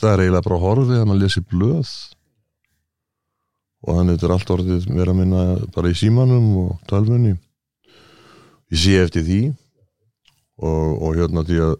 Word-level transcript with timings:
það 0.00 0.10
er 0.10 0.22
eiginlega 0.24 0.46
bara 0.48 0.60
horfið 0.62 1.00
að 1.00 1.08
maður 1.08 1.22
lesi 1.22 1.42
blöð. 1.50 1.94
Og 3.84 3.98
þannig 3.98 4.16
þetta 4.16 4.28
er 4.28 4.34
allt 4.36 4.52
orðið 4.54 4.86
vera 4.90 5.12
að 5.12 5.18
minna 5.20 5.42
bara 5.74 5.90
í 5.92 5.98
símanum 5.98 6.46
og 6.62 6.70
talfunni 6.88 7.34
ég 8.72 8.80
sé 8.80 8.96
eftir 9.02 9.26
því. 9.26 9.42
Og, 10.64 11.02
og 11.02 11.18
hérna 11.18 11.42
því 11.44 11.60
að 11.64 11.74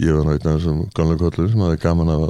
ég 0.00 0.16
var 0.16 0.26
náttúrulega 0.26 0.56
þessum 0.56 0.82
gamla 0.96 1.18
kollur 1.20 1.50
sem 1.52 1.64
hafði 1.64 1.80
gaman 1.82 2.12
að 2.14 2.26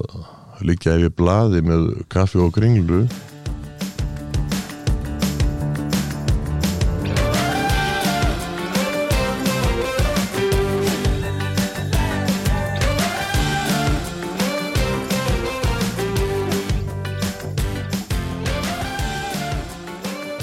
líka 0.67 0.97
yfir 0.99 1.13
blaði 1.17 1.63
með 1.65 1.87
kaffi 2.13 2.41
og 2.43 2.53
kringlu 2.57 3.05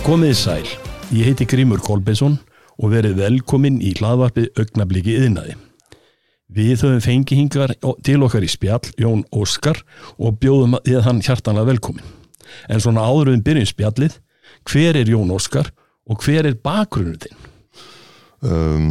Komið 0.07 0.37
sæl, 0.39 0.67
ég 1.11 1.27
heiti 1.27 1.43
Grímur 1.43 1.81
Kolbeinsson 1.83 2.37
og 2.79 2.93
verið 2.93 3.17
velkomin 3.19 3.81
í 3.83 3.89
hlaðvarpið 3.97 4.61
augnabliki 4.61 5.17
yðnaði. 5.19 5.57
Við 6.47 6.85
höfum 6.85 7.01
fengið 7.03 7.41
hingar 7.41 7.73
til 8.07 8.15
okkar 8.23 8.45
í 8.47 8.47
spjall 8.47 8.87
Jón 8.95 9.25
Óskar 9.35 9.81
og 10.15 10.37
bjóðum 10.39 10.77
að 10.79 11.01
hann 11.03 11.19
hjartanlega 11.25 11.73
velkomin. 11.73 12.07
En 12.71 12.79
svona 12.79 13.03
áður 13.03 13.33
við 13.33 13.43
byrjum 13.49 13.67
spjallið, 13.73 14.15
hver 14.71 15.01
er 15.01 15.11
Jón 15.11 15.35
Óskar 15.35 15.73
og 16.07 16.23
hver 16.23 16.47
er 16.47 16.55
bakgrunnur 16.55 17.19
þinn? 17.27 17.43
um, 18.47 18.89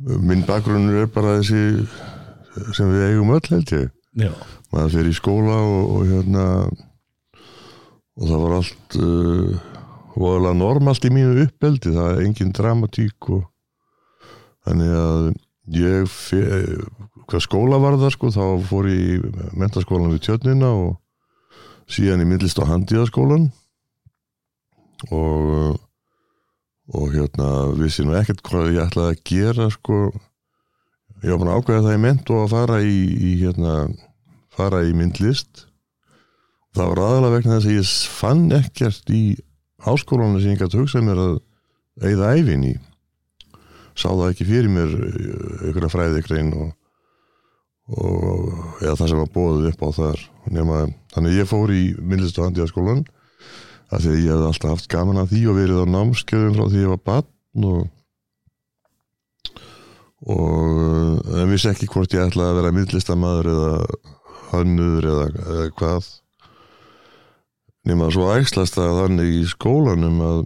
minn 0.00 0.48
bakgrunnur 0.48 1.04
er 1.04 1.12
bara 1.12 1.38
þessi 1.42 2.72
sem 2.72 2.88
við 2.88 3.08
eigum 3.10 3.36
öll 3.36 3.46
held 3.52 3.76
ég 3.82 3.88
Já, 4.16 4.32
maður 4.72 4.94
fyrir 4.96 5.12
í 5.12 5.16
skóla 5.20 5.60
og, 5.60 5.90
og 5.92 6.08
hérna 6.08 6.44
og 8.16 8.28
það 8.30 8.44
var 8.44 8.54
allt 8.58 8.98
uh, 9.00 9.56
voðalega 10.16 10.58
normalt 10.58 11.04
í 11.04 11.12
mínu 11.12 11.46
uppeldi. 11.46 11.92
Það 11.92 12.12
er 12.12 12.22
engin 12.24 12.54
dramatík 12.56 13.30
og 13.36 13.42
þannig 14.66 14.94
að 15.00 15.26
ég 15.76 16.18
hvað 17.26 17.42
skóla 17.42 17.80
var 17.82 17.98
það 17.98 18.14
sko 18.14 18.30
þá 18.34 18.44
fór 18.68 18.88
ég 18.90 19.02
í 19.16 19.46
mentaskólan 19.58 20.12
við 20.14 20.28
tjörnina 20.28 20.70
og 20.70 20.92
síðan 21.90 22.22
í 22.22 22.28
myndlist 22.28 22.60
á 22.62 22.70
handíðaskólan 22.70 23.50
og 25.10 25.76
og 26.94 27.10
hérna 27.10 27.48
vissi 27.74 28.04
nú 28.06 28.14
ekkert 28.14 28.44
hvað 28.46 28.76
ég 28.76 28.84
ætlaði 28.84 29.16
að 29.16 29.22
gera 29.26 29.68
sko. 29.74 29.96
Ég 31.24 31.32
var 31.32 31.40
búin 31.40 31.50
að 31.50 31.58
ákveða 31.58 31.84
það 31.86 31.96
í 31.96 32.02
ment 32.04 32.30
og 32.30 32.42
að 32.44 32.52
fara 32.52 32.76
í, 32.84 32.98
í 33.16 33.30
hérna 33.40 33.72
fara 34.54 34.82
í 34.86 34.92
myndlist 34.94 35.65
það 36.76 36.90
var 36.92 37.02
aðalega 37.02 37.34
vegna 37.36 37.56
þess 37.56 37.68
að 37.70 37.76
ég 37.76 37.92
fann 38.20 38.44
ekkert 38.56 39.12
í 39.14 39.22
háskólanum 39.86 40.42
sem 40.42 40.52
ég 40.52 40.60
gæti 40.60 40.80
hugsað 40.80 41.06
mér 41.06 41.22
að 41.22 41.36
eigða 42.04 42.32
æfin 42.36 42.66
í. 42.68 42.74
Sá 43.96 44.10
það 44.10 44.28
ekki 44.28 44.48
fyrir 44.48 44.72
mér 44.72 44.92
einhverja 45.64 45.92
fræðikrein 45.92 46.52
og, 46.56 46.72
og 47.96 48.82
eða 48.82 48.96
það 49.00 49.12
sem 49.12 49.22
var 49.22 49.34
bóðið 49.36 49.68
upp 49.72 49.86
á 49.86 49.90
þar. 50.00 50.24
Nema, 50.52 50.82
þannig 51.14 51.32
að 51.32 51.40
ég 51.40 51.50
fór 51.50 51.72
í 51.72 51.84
myndlist 52.00 52.40
og 52.40 52.50
handíðaskólan 52.50 53.04
af 53.86 54.02
því 54.02 54.12
að 54.12 54.20
ég 54.20 54.32
hef 54.34 54.48
alltaf 54.50 54.72
haft 54.74 54.90
gaman 54.90 55.20
að 55.22 55.32
því 55.32 55.42
og 55.50 55.60
verið 55.60 55.82
á 55.82 55.92
námskeiðum 55.94 56.56
frá 56.56 56.66
því 56.66 56.82
ég 56.82 56.92
var 56.92 57.04
barn 57.06 57.68
og 57.70 57.84
og 60.26 61.26
en 61.38 61.50
vissi 61.52 61.68
ekki 61.70 61.86
hvort 61.92 62.14
ég 62.16 62.24
ætlaði 62.24 62.50
að 62.50 62.58
vera 62.58 62.74
myndlistamæður 62.74 63.48
eða 63.52 63.72
hannur 64.50 65.06
eða, 65.06 65.26
eða 65.44 65.66
hvað 65.78 66.08
nema 67.86 68.10
svo 68.14 68.28
ægslast 68.34 68.78
það 68.78 69.00
þannig 69.02 69.32
í 69.40 69.44
skólanum 69.50 70.20
að 70.26 70.42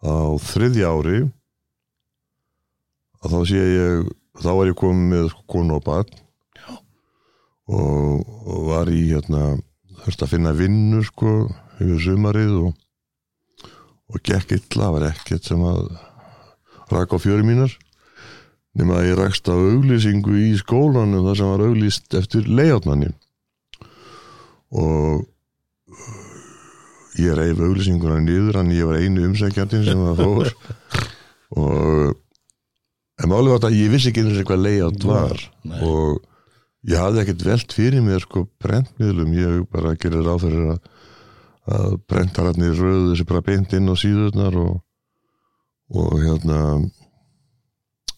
á 0.00 0.16
þriðja 0.40 0.90
ári 0.90 1.20
að 3.20 3.34
þá 3.34 3.40
sé 3.50 3.60
ég 3.60 4.10
þá 4.40 4.50
var 4.56 4.70
ég 4.70 4.78
komið 4.80 5.08
með 5.12 5.26
sko, 5.34 5.46
konu 5.50 5.76
og 5.76 5.84
barn. 5.84 6.20
Og, 7.70 8.22
og 8.50 8.62
var 8.66 8.88
í 8.90 9.02
hérna 9.12 9.54
þurfti 10.00 10.26
að 10.26 10.32
finna 10.32 10.54
vinnu 10.56 11.02
sko 11.06 11.34
yfir 11.78 12.00
sumarið 12.02 12.54
og 12.64 12.78
og 14.10 14.18
gekk 14.26 14.56
illa, 14.56 14.88
það 14.88 14.94
var 14.96 15.04
ekkert 15.10 15.46
sem 15.46 15.60
að 15.62 15.84
raka 16.90 17.14
á 17.14 17.22
fjöri 17.22 17.46
mínar. 17.46 17.74
Nema 18.74 19.00
að 19.00 19.10
ég 19.10 19.18
rakst 19.18 19.50
á 19.50 19.54
auglýsingu 19.54 20.34
í 20.38 20.48
skólanum 20.58 21.26
þar 21.26 21.38
sem 21.38 21.50
var 21.50 21.62
auglýst 21.66 22.16
eftir 22.18 22.46
leiðátmanni 22.46 23.10
og 24.70 25.24
ég 27.20 27.36
reyf 27.36 27.60
auglýsinguna 27.60 28.20
niður 28.22 28.60
en 28.62 28.72
ég 28.74 28.88
var 28.88 29.00
einu 29.00 29.28
umsækjandinn 29.28 29.86
sem 29.88 30.02
það 30.06 30.24
fór. 30.24 30.52
Og 31.60 32.12
en 33.20 33.30
málið 33.30 33.52
var 33.52 33.58
þetta 33.58 33.70
að 33.70 33.78
ég 33.80 33.94
vissi 33.94 34.10
ekki 34.10 34.24
eins 34.24 34.38
og 34.40 34.48
hvað 34.48 34.62
leiðátt 34.66 35.06
var. 35.08 35.42
Nei. 35.66 35.80
og 35.84 36.20
ég 36.88 37.00
hafði 37.00 37.22
ekkert 37.24 37.44
velt 37.44 37.74
fyrir 37.76 38.04
mér 38.04 38.22
sko 38.24 38.46
brentmiðlum, 38.62 39.34
ég 39.36 39.66
bara 39.72 39.96
gerir 40.00 40.24
ráð 40.24 40.46
fyrir 40.46 40.70
að, 40.74 40.78
að 41.76 41.98
brentararnir 42.08 42.78
röðu 42.78 43.10
þessi 43.10 43.26
bara 43.28 43.44
beint 43.44 43.74
inn 43.76 43.92
á 43.92 43.94
síðurnar 44.00 44.56
og, 44.62 44.78
og 45.92 46.14
hérna 46.22 46.60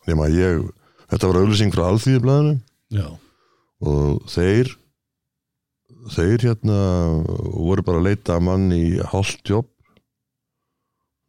nema 0.07 0.29
ég 0.33 0.63
þetta 1.11 1.33
var 1.33 1.41
auðlýsing 1.43 1.75
frá 1.75 1.89
alþýðiblaðinu 1.89 2.55
og 3.83 4.31
þeir 4.31 4.71
þeir 6.11 6.49
hérna 6.49 6.79
voru 7.55 7.85
bara 7.87 8.01
að 8.01 8.09
leita 8.09 8.37
að 8.37 8.47
mann 8.49 8.73
í 8.75 8.99
hálft 9.13 9.47
jobb 9.47 9.69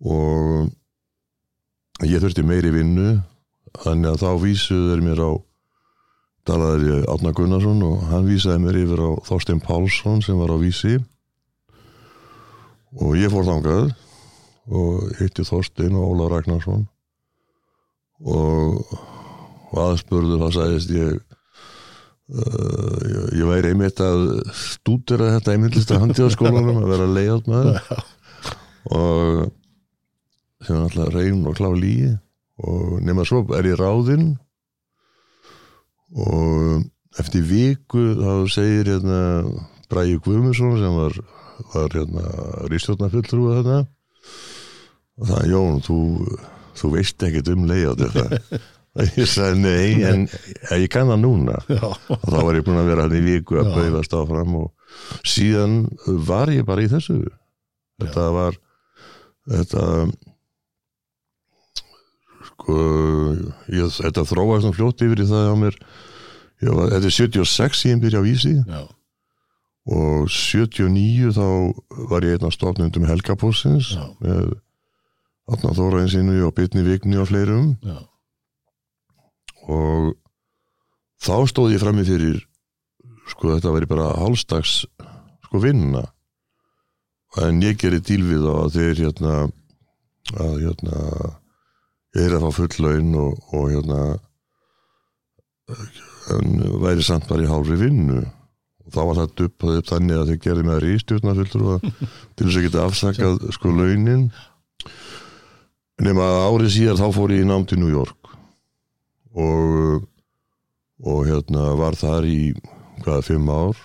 og 0.03 0.71
ég 2.07 2.23
þurfti 2.23 2.43
meiri 2.47 2.73
vinnu 2.73 3.19
þannig 3.83 4.09
að 4.11 4.21
þá 4.23 4.29
vísuðu 4.41 4.89
þeir 4.91 5.03
mér 5.05 5.21
á 5.23 5.31
talaður 6.47 6.87
ég 6.89 7.09
Átna 7.11 7.31
Gunnarsson 7.35 7.83
og 7.87 8.05
hann 8.09 8.27
vísaði 8.27 8.63
mér 8.63 8.79
yfir 8.81 9.03
á 9.03 9.11
Þorstein 9.27 9.61
Pálsson 9.63 10.23
sem 10.23 10.39
var 10.39 10.51
á 10.51 10.57
vísi. 10.59 10.97
Og 12.99 13.15
ég 13.17 13.31
fór 13.33 13.47
þangað 13.47 13.93
og 14.69 15.13
hitti 15.19 15.45
Þorstein 15.47 15.95
og 15.97 16.13
Óla 16.13 16.29
Ragnarsson 16.31 16.85
og, 18.23 18.83
og 19.71 19.79
aðspurðu 19.87 20.37
það 20.43 20.53
sagðist 20.57 20.93
ég 20.93 21.32
Uh, 22.31 23.01
ég, 23.35 23.43
væri 23.43 23.73
einmitt 23.73 23.99
að 23.99 24.21
stúdera 24.55 25.33
þetta 25.35 25.53
einmittist 25.53 25.91
að 25.91 26.05
handjáðskólanum 26.05 26.79
að 26.79 26.93
vera 26.93 27.07
leiðátt 27.11 27.49
maður. 27.51 28.05
Og 28.95 29.51
sem 30.63 30.77
er 30.77 30.85
alltaf 30.85 31.11
reyn 31.11 31.41
og 31.49 31.57
klá 31.59 31.67
líi 31.75 32.13
og 32.63 33.01
nema 33.03 33.25
svo 33.27 33.43
er 33.57 33.67
ég 33.67 33.79
ráðinn. 33.81 34.37
Og 36.15 36.87
eftir 37.19 37.43
viku 37.49 38.05
þá 38.21 38.33
segir 38.55 38.93
hérna 38.93 39.19
Bræði 39.91 40.21
Guðmundsson 40.23 40.79
sem 40.79 40.95
var, 40.95 41.17
var 41.73 41.97
hérna 41.97 42.23
rístjórnafulltrúið 42.71 43.59
þarna 43.59 43.81
og 45.13 45.29
það 45.29 45.49
Jón, 45.51 45.81
þú, 45.85 45.97
þú 46.79 46.93
veist 46.95 47.27
ekkert 47.27 47.51
um 47.53 47.67
leiðátt 47.69 48.07
þetta 48.07 48.61
ég 49.01 49.25
sagði 49.25 49.61
nei 49.63 50.03
en 50.05 50.27
ég 50.77 50.89
kann 50.93 51.09
það 51.09 51.21
núna. 51.23 51.55
Já, 51.71 51.81
og 51.89 52.27
þá 52.29 52.37
var 52.45 52.59
ég 52.59 52.65
búin 52.67 52.81
að 52.81 52.91
vera 52.91 53.07
hann 53.07 53.15
í 53.17 53.23
viku 53.25 53.57
að 53.57 53.71
Já. 53.71 53.75
bauðast 53.79 54.13
áfram 54.19 54.57
og 54.59 54.67
síðan 55.25 55.79
var 56.27 56.51
ég 56.53 56.67
bara 56.67 56.85
í 56.85 56.91
þessu. 56.91 57.17
Þetta 58.03 58.27
var 58.35 58.59
þetta 59.49 59.87
sko 62.51 62.77
ég, 63.73 63.87
þetta 63.97 64.25
þróaði 64.29 64.65
svona 64.65 64.77
fljótt 64.77 65.05
yfir 65.05 65.23
í 65.23 65.29
það 65.29 65.49
á 65.49 65.55
mér. 65.63 65.79
Ég 66.63 66.75
var, 66.77 66.91
þetta 66.93 67.09
er 67.09 67.17
76 67.17 67.85
ég 67.89 68.03
byrja 68.03 68.21
á 68.21 68.27
vísi 68.27 68.53
já, 68.55 68.81
og 69.91 70.29
79 70.31 71.33
þá 71.35 71.47
var 72.13 72.23
ég 72.23 72.37
einn 72.37 72.47
af 72.47 72.53
stofnundum 72.55 73.07
Helgapossins 73.09 73.89
já, 73.97 74.05
með 74.23 74.53
Átna 75.51 75.73
Þóraðinsinnu 75.75 76.37
og 76.47 76.53
Bitni 76.55 76.85
Vigni 76.85 77.17
og 77.19 77.27
fleirum. 77.27 77.73
Já, 77.83 77.97
og 79.71 80.13
þá 81.23 81.35
stóð 81.51 81.75
ég 81.75 81.83
frammi 81.83 82.05
fyrir 82.07 82.41
sko 83.31 83.53
þetta 83.53 83.73
væri 83.75 83.89
bara 83.89 84.11
hálfstags 84.19 84.83
sko 85.47 85.61
vinna 85.63 86.03
en 87.43 87.61
ég 87.63 87.79
gerir 87.79 88.03
til 88.05 88.21
við 88.25 88.43
þá 88.45 88.53
að 88.59 88.75
þeir 88.77 89.03
hérna 89.05 89.37
að 90.43 90.59
hérna 90.63 90.99
ég 92.13 92.27
er 92.27 92.37
að 92.37 92.45
fá 92.45 92.57
full 92.59 92.85
laun 92.85 93.15
og, 93.19 93.41
og 93.55 93.71
hérna 93.73 94.01
en 96.33 96.63
væri 96.83 97.03
samt 97.05 97.27
bara 97.29 97.43
í 97.43 97.49
hálfri 97.49 97.77
vinnu. 97.79 98.23
Og 98.83 98.91
þá 98.93 98.99
var 99.07 99.19
það 99.21 99.35
duppað 99.39 99.77
upp 99.79 99.91
þannig 99.91 100.19
að 100.19 100.31
þeir 100.31 100.41
gerði 100.45 100.65
með 100.67 100.81
rístjórna 100.83 101.35
fullur 101.39 101.85
til 102.35 102.47
þess 102.47 102.57
að 102.57 102.65
geta 102.67 102.87
afsakað 102.87 103.45
sko 103.55 103.75
launin. 103.77 104.25
Nema 106.03 106.27
árið 106.49 106.75
síðar 106.77 106.99
þá 106.99 107.07
fór 107.15 107.35
ég 107.35 107.45
í 107.45 107.47
nám 107.47 107.67
til 107.69 107.79
New 107.79 107.91
York 107.93 108.22
og 109.33 110.09
og 111.03 111.25
hérna 111.27 111.73
var 111.79 111.97
þar 111.99 112.27
í 112.27 112.53
hvaða 113.03 113.23
fimm 113.27 113.49
ár. 113.51 113.79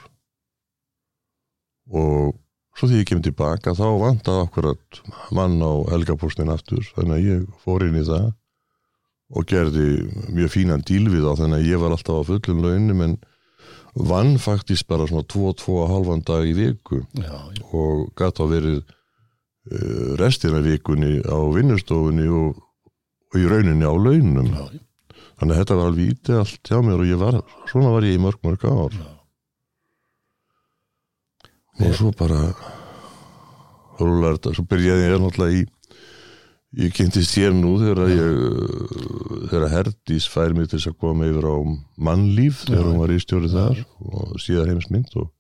Og 1.89 2.37
svo 2.79 2.89
því 2.89 3.01
ég 3.01 3.09
kem 3.09 3.23
tilbaka 3.25 3.75
þá 3.75 3.87
vantaði 3.99 4.45
akkurat 4.45 5.01
mann 5.35 5.57
á 5.59 5.73
helgapústin 5.91 6.53
aftur 6.53 6.85
þannig 6.95 7.17
að 7.17 7.25
ég 7.27 7.49
fór 7.65 7.87
inn 7.87 7.99
í 7.99 8.05
það 8.07 8.29
og 9.29 9.49
gerði 9.49 9.89
mjög 10.33 10.53
fínan 10.53 10.85
díl 10.87 11.09
við 11.11 11.27
þá 11.27 11.43
þannig 11.43 11.59
að 11.59 11.73
ég 11.73 11.83
var 11.83 11.97
alltaf 11.97 12.23
á 12.23 12.29
fullum 12.29 12.63
launum 12.65 13.03
en 13.05 13.17
vann 14.09 14.37
faktist 14.39 14.87
bara 14.89 15.09
svona 15.09 15.27
2-2,5 15.27 16.23
dag 16.29 16.47
í 16.47 16.55
viku 16.55 17.01
já, 17.19 17.35
já, 17.35 17.65
og 17.73 18.13
gæti 18.17 18.45
að 18.45 18.53
verið 18.55 18.79
uh, 18.79 20.13
restina 20.21 20.63
vikunni 20.65 21.19
á 21.25 21.39
vinnustofunni 21.57 22.29
og, 22.31 22.61
og 23.33 23.41
í 23.41 23.49
rauninni 23.49 23.89
á 23.89 23.95
launum. 23.97 24.53
Já, 24.55 24.69
já, 24.77 24.88
þannig 25.39 25.55
að 25.55 25.61
þetta 25.63 25.79
var 25.79 25.91
alveg 25.93 26.13
ítið 26.15 26.41
allt 26.43 26.73
hjá 26.73 26.79
mér 26.85 27.05
og 27.05 27.09
ég 27.09 27.23
var, 27.23 27.41
svona 27.71 27.95
var 27.95 28.07
ég 28.09 28.19
í 28.19 28.23
mörg 28.23 28.43
mörg 28.47 28.67
ár 28.69 28.99
já. 28.99 29.07
og 31.87 31.99
svo 31.99 32.13
bara 32.19 32.43
rúlar 33.99 34.39
þetta, 34.39 34.55
svo 34.57 34.65
byrjaði 34.71 35.09
ég 35.09 35.21
náttúrulega 35.23 35.59
í 35.59 35.67
ég 36.79 36.93
kynntist 36.93 37.33
hér 37.39 37.55
nú 37.57 37.79
þegar 37.81 38.11
ég 38.13 38.33
þegar 39.49 39.71
Herdís 39.73 40.27
fær 40.29 40.53
mig 40.57 40.69
til 40.69 40.81
að 40.83 40.99
koma 41.01 41.29
yfir 41.31 41.47
á 41.49 41.57
mannlíf 41.97 42.67
þegar 42.67 42.83
Já. 42.85 42.89
hún 42.91 43.01
var 43.01 43.15
í 43.15 43.21
stjórið 43.23 43.55
þar 43.57 43.81
og 44.05 44.35
síðar 44.45 44.73
heimsmynd 44.75 45.15
og 45.17 45.31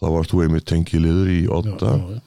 þá 0.00 0.06
varst 0.14 0.32
þú 0.32 0.40
einmitt 0.46 0.68
tengiliður 0.70 1.28
í 1.34 1.42
já, 1.44 1.50
Otta 1.58 1.92
já, 1.92 2.14
já. 2.14 2.22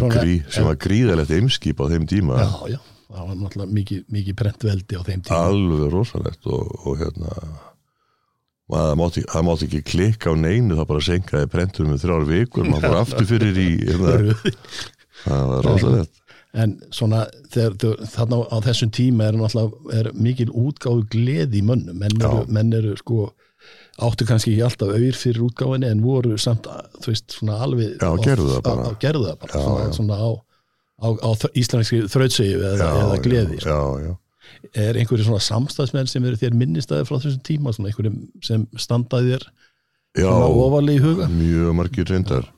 sem, 0.00 0.34
sem 0.50 0.66
var 0.66 0.80
gríðalegt 0.82 1.32
eimskip 1.38 1.78
á 1.78 1.86
þeim 1.92 2.08
tíma 2.10 2.42
já, 2.42 2.74
já, 2.74 2.80
það 3.08 3.28
var 3.28 3.38
náttúrulega 3.42 3.76
mikið, 3.78 4.02
mikið 4.16 4.36
prentveldi 4.40 4.98
á 4.98 5.02
þeim 5.06 5.22
tíma. 5.24 5.38
Alveg 5.50 5.86
rosalegt 5.92 6.50
og, 6.50 6.74
og 6.84 6.98
hérna 7.02 7.36
maður 8.72 8.98
mátti, 9.02 9.24
það 9.28 9.46
mátti 9.48 9.68
ekki 9.68 9.82
klikka 9.92 10.32
á 10.32 10.34
neinu 10.40 10.78
það 10.78 10.90
bara 10.90 11.06
senkaði 11.10 11.52
prentur 11.52 11.88
með 11.88 12.04
þrjár 12.04 12.28
vikur 12.30 12.68
maður 12.70 12.86
fór 12.88 13.00
aftur 13.02 13.30
fyrir 13.34 13.60
í 13.60 13.70
hérna, 13.84 14.18
það 15.24 15.48
var 15.52 15.68
rosalegt. 15.68 16.20
En 16.54 16.76
svona 16.94 17.24
þarna 17.50 18.44
á 18.46 18.56
þessum 18.62 18.92
tíma 18.94 19.26
er 19.26 19.38
náttúrulega 19.40 19.98
er 19.98 20.10
mikil 20.14 20.52
útgáfu 20.54 21.02
gleði 21.10 21.58
í 21.58 21.64
mönnum. 21.66 21.98
Menn 21.98 22.14
eru, 22.22 22.44
menn 22.46 22.70
eru 22.78 22.94
sko 23.00 23.32
áttu 24.04 24.26
kannski 24.26 24.54
ekki 24.54 24.64
alltaf 24.66 24.92
auður 24.94 25.18
fyrir 25.18 25.44
útgáfinni 25.48 25.90
en 25.90 26.02
voru 26.04 26.38
samt, 26.40 26.66
þú 27.02 27.10
veist, 27.12 27.36
svona 27.38 27.58
alveg 27.62 27.96
Já, 27.98 28.10
gerðu 28.22 28.48
það 28.56 28.62
bara. 28.68 28.86
á, 28.86 28.90
á, 28.90 28.98
gerðu 29.02 29.28
það 29.28 29.38
bara. 29.42 29.52
Já, 29.52 29.64
svona, 29.66 29.84
já. 29.84 29.94
svona 29.98 30.18
á, 30.18 30.30
á, 31.02 31.08
á 31.10 31.30
íslenski 31.58 32.02
þrautsegju 32.10 32.60
eða, 32.60 32.88
eða 33.04 33.18
gleði 33.24 33.60
sko. 33.60 33.70
já, 33.70 34.08
já. 34.08 34.14
er 34.86 34.98
einhverju 35.00 35.26
svona 35.28 35.42
samstæðsmenn 35.44 36.10
sem 36.10 36.24
eru 36.28 36.38
þér 36.40 36.56
minnistæði 36.60 37.06
frá 37.08 37.16
þessum 37.18 37.44
tíma, 37.46 37.72
svona 37.74 37.90
einhverjum 37.92 38.18
sem 38.44 38.66
standaði 38.78 39.34
þér 39.34 39.46
já. 39.48 40.26
svona 40.28 40.50
ofalega 40.66 40.98
í 41.00 41.04
huga? 41.04 41.30
Mjög 41.32 41.72
margir 41.80 42.10
reyndar. 42.12 42.50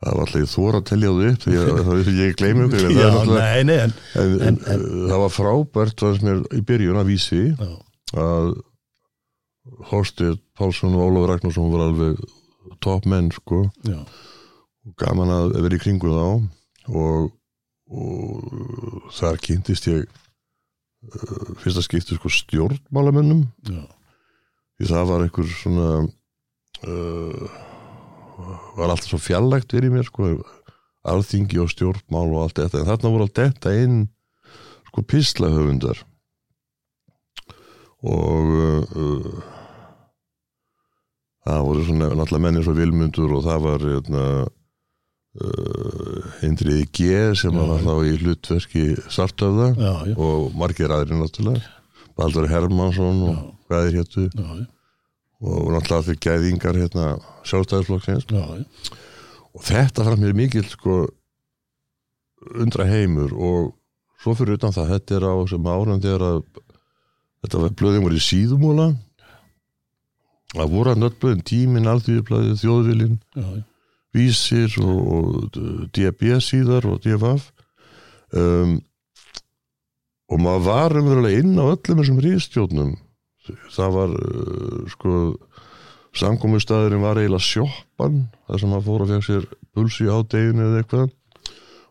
Það 0.00 0.14
var 0.16 0.22
alltaf 0.30 0.52
þóra 0.54 0.78
að 0.80 0.86
telja 0.88 1.08
þú 1.12 1.24
upp 1.28 1.42
því 1.44 1.56
að 1.60 1.70
það 1.86 1.98
er 2.00 2.10
ég 2.16 2.36
gleymi 2.40 2.62
ykkur. 2.66 2.84
En, 2.86 2.90
það, 2.90 3.00
Já, 3.00 3.04
er 3.04 3.14
náttúrulega- 3.14 3.48
nei, 3.50 3.64
nei, 3.68 3.78
en, 3.84 3.92
en, 4.22 4.34
en, 4.48 4.58
en- 4.74 4.84
það 5.10 5.22
var 5.26 5.32
frábært 5.34 6.04
fannst 6.06 6.24
mér 6.24 6.38
í 6.56 6.60
byrjun 6.70 7.00
að 7.02 7.10
vísi 7.10 7.40
já, 7.50 7.70
að 8.24 8.52
Þorstið 9.90 10.38
Pálsson 10.56 10.94
og 10.96 11.02
Ólafur 11.10 11.28
Ragnarsson 11.34 11.68
var 11.72 11.82
alveg 11.84 12.22
topp 12.82 13.04
menn 13.12 13.28
sko. 13.34 13.60
Já, 13.86 13.98
og 14.88 14.94
gaman 15.00 15.30
að 15.34 15.52
vera 15.60 15.76
í 15.76 15.82
kringu 15.82 16.10
þá 16.14 16.24
og, 16.90 17.30
og 17.90 19.10
þar 19.16 19.40
kynntist 19.44 19.88
ég 19.90 20.06
uh, 20.06 21.50
fyrsta 21.62 21.84
skipti 21.86 22.18
sko 22.18 22.32
stjórnmálamönnum. 22.34 23.46
Já, 23.68 23.84
því 24.78 24.90
það 24.92 25.10
var 25.12 25.26
einhver 25.26 25.50
svona 25.54 25.88
uh, 26.86 27.58
var 28.76 28.88
alltaf 28.92 29.10
svo 29.10 29.20
fjallægt 29.20 29.74
verið 29.76 29.96
mér 29.96 30.08
sko 30.08 30.34
alþingi 31.10 31.60
og 31.62 31.70
stjórnmál 31.72 32.28
og 32.34 32.44
allt 32.44 32.60
þetta. 32.60 32.82
En 32.82 32.90
þarna 32.90 33.14
voru 33.14 33.26
alltaf 33.26 33.52
þetta 33.54 33.76
inn 33.84 34.00
sko 34.90 35.04
pislahöfundar 35.06 36.04
og 38.00 38.52
uh, 38.56 38.84
uh, 38.96 39.42
það 41.44 41.66
voru 41.66 41.84
svona 41.84 42.08
náttúrulega 42.14 42.44
menni 42.46 42.64
svo 42.64 42.74
vilmundur 42.76 43.36
og 43.36 43.44
það 43.44 43.66
var 43.66 43.84
hérna 43.84 44.24
uh, 45.38 46.44
Indriði 46.46 46.86
G 46.90 47.10
sem 47.38 47.54
Já, 47.54 47.62
var 47.70 47.84
þá 47.84 47.94
í 48.08 48.16
hlutverki 48.22 48.84
Sartöfða 49.12 49.68
já, 49.76 49.92
já, 50.10 50.14
og 50.16 50.50
margir 50.58 50.92
aðri 50.94 51.18
náttúrulega. 51.18 51.62
Baldur 52.18 52.48
Hermansson 52.50 53.22
og 53.28 53.34
Já. 53.36 53.42
hvað 53.70 53.86
er 53.88 53.98
héttu 54.00 54.26
og 55.40 55.70
náttúrulega 55.72 56.00
allir 56.02 56.18
gæðingar 56.20 56.76
hérna 56.76 57.06
sjálfstæðisflokksins. 57.48 58.26
Já, 58.28 58.44
já. 58.60 58.98
og 59.54 59.64
þetta 59.64 60.04
fram 60.08 60.20
mér 60.20 60.36
mikil 60.36 60.66
sko 60.68 61.02
undra 62.60 62.86
heimur 62.88 63.32
og 63.36 63.70
svo 64.20 64.34
fyrir 64.36 64.58
utan 64.58 64.74
það 64.74 64.94
þetta 64.96 65.16
er 65.16 65.28
á 65.28 65.34
sem 65.48 65.70
árum 65.70 66.02
þegar 66.02 66.26
að 66.26 66.42
þetta 67.40 67.62
var 67.62 67.78
blöðin 67.80 68.04
voru 68.04 68.20
í 68.20 68.24
síðumóla 68.24 68.86
það 70.50 70.72
voru 70.74 70.92
að 70.92 71.02
nöttblöðin 71.04 71.42
tímin, 71.46 71.88
alþýðublaðið, 71.88 72.56
þjóðvilin 72.60 73.18
já, 73.36 73.44
já. 73.44 73.64
Vísir 74.16 74.74
og, 74.82 75.50
DB 75.94 76.34
síðar 76.42 76.88
og 76.90 77.02
DFF 77.04 77.50
um, 78.34 78.78
og 80.30 80.42
maður 80.42 80.66
var 80.66 80.98
umverulega 80.98 81.42
inn 81.42 81.54
á 81.58 81.64
öllum 81.70 82.02
þessum 82.02 82.20
ríðstjónum 82.24 82.96
það 83.70 83.96
var 83.96 84.14
uh, 84.18 84.82
sko 84.90 85.14
samkomustæðurinn 86.18 87.04
var 87.04 87.20
eiginlega 87.20 87.44
sjoppan 87.44 88.24
þar 88.48 88.62
sem 88.62 88.72
maður 88.72 88.86
fór 88.88 89.04
að 89.04 89.12
fekk 89.14 89.26
sér 89.28 89.46
pulsi 89.76 90.08
á 90.10 90.18
deginu 90.26 90.66
eða 90.66 90.80
eitthvað. 90.82 91.12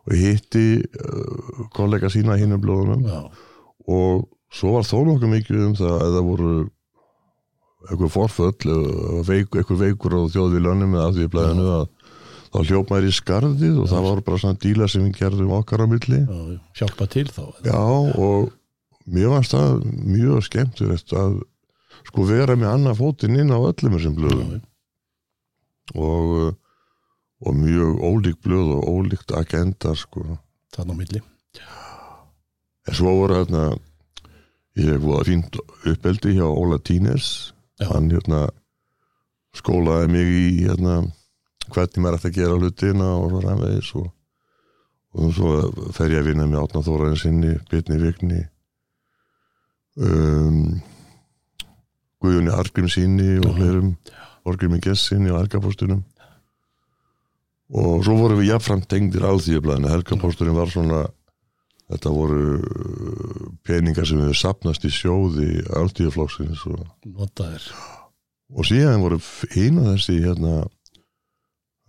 Og 0.10 0.18
hitti 0.20 0.66
uh, 0.82 1.62
kollega 1.76 2.12
sína 2.12 2.38
hinn 2.40 2.56
um 2.56 2.64
blóðunum. 2.64 3.06
Já. 3.08 3.22
og 3.90 4.28
svo 4.54 4.76
var 4.76 4.86
þó 4.86 5.00
nokkuð 5.06 5.32
mikið 5.34 5.64
um 5.68 5.78
það 5.78 5.96
að 5.96 6.16
það 6.16 6.28
voru 6.28 6.52
eitthvað 7.90 8.12
forföll 8.14 8.74
eitthvað 9.24 9.84
veikur 9.86 10.16
á 10.20 10.22
þjóðvílanum 10.34 10.96
eða 10.98 11.06
að 11.08 11.18
því 11.18 11.28
blæðinu 11.34 11.68
að 11.78 11.86
þá 12.50 12.60
hljóp 12.70 12.92
maður 12.92 13.10
í 13.10 13.16
skarðið 13.16 13.82
og 13.84 13.90
það 13.92 14.08
var 14.08 14.22
bara 14.28 14.42
svona 14.42 14.62
díla 14.64 14.88
sem 14.90 15.06
við 15.06 15.20
gerðum 15.20 15.56
okkar 15.60 15.84
á 15.84 15.88
milli. 15.90 16.22
Já, 16.24 16.40
já. 16.54 16.60
hjálpa 16.82 17.08
til 17.14 17.28
þá 17.30 17.44
já 17.66 17.78
og 17.80 18.50
mér 19.10 19.34
varst 19.34 19.56
það 19.56 19.84
mjög 20.06 20.48
skemmtilegt 20.48 21.14
að 21.18 21.40
sko 22.10 22.26
vera 22.30 22.56
með 22.58 22.74
annað 22.74 23.00
fótinn 23.02 23.38
inn 23.42 23.54
á 23.54 23.60
öllum 23.60 23.98
þessum 23.98 24.18
blöðum. 24.18 24.56
Já, 24.56 24.66
og, 26.00 26.56
og 27.46 27.60
mjög 27.60 28.02
ólík 28.06 28.42
blöð 28.46 28.74
og 28.78 28.90
ólíkt 28.94 29.36
agenda 29.38 29.94
sko. 29.98 30.26
Þarna 30.74 30.98
á 30.98 31.00
milli. 31.00 31.22
En 32.90 32.98
svo 32.98 33.14
voru 33.20 33.38
hérna 33.38 33.70
ég 34.80 34.94
hef 34.96 35.04
voða 35.04 35.26
fínt 35.28 35.58
uppeldi 35.90 36.38
hjá 36.38 36.48
Óla 36.48 36.80
Tínes. 36.82 37.54
Já. 37.80 37.88
hann 37.94 38.10
hérna 38.12 38.50
skólaði 39.56 40.10
mig 40.12 40.28
í 40.28 40.48
hérna 40.66 40.96
hvernig 41.74 42.04
maður 42.04 42.20
ætti 42.20 42.32
að 42.32 42.38
gera 42.40 42.60
hlutina 42.60 43.10
og 43.18 43.36
ræðvegis 43.44 43.92
og, 44.00 44.08
og 45.18 45.34
svo 45.38 45.56
fer 45.96 46.16
ég 46.16 46.24
að 46.24 46.32
vinna 46.32 46.48
með 46.50 46.64
Átna 46.64 46.86
Þóraðin 46.86 47.22
sinni 47.24 47.56
Bitni 47.72 48.00
Vigni 48.02 48.42
um, 49.98 50.80
Guðjunni 52.20 52.56
Argrim 52.56 52.90
sinni 52.92 53.38
og 53.40 53.52
Já. 53.52 53.56
fleirum 53.60 53.94
Orgrimmi 54.50 54.80
Gessinni 54.84 55.32
og 55.32 55.42
Helgapóstunum 55.44 56.04
og 57.70 58.02
svo 58.06 58.16
vorum 58.18 58.40
við 58.42 58.50
jafnframt 58.50 58.88
tengdir 58.90 59.26
alþýðublaðinu. 59.30 59.92
Helgapósturinn 59.94 60.58
var 60.58 60.72
svona 60.74 61.04
þetta 61.90 62.14
voru 62.14 62.58
uh, 62.58 63.46
peningar 63.66 64.08
sem 64.10 64.22
við 64.22 64.36
sapnast 64.38 64.86
í 64.86 64.92
sjóði 64.94 65.62
alþýðuflokksins 65.78 66.66
og 66.70 66.84
notaðir. 67.06 67.70
og 68.54 68.66
síðan 68.66 69.04
voru 69.04 69.20
eina 69.54 69.94
þessi 69.94 70.20
hérna 70.24 70.56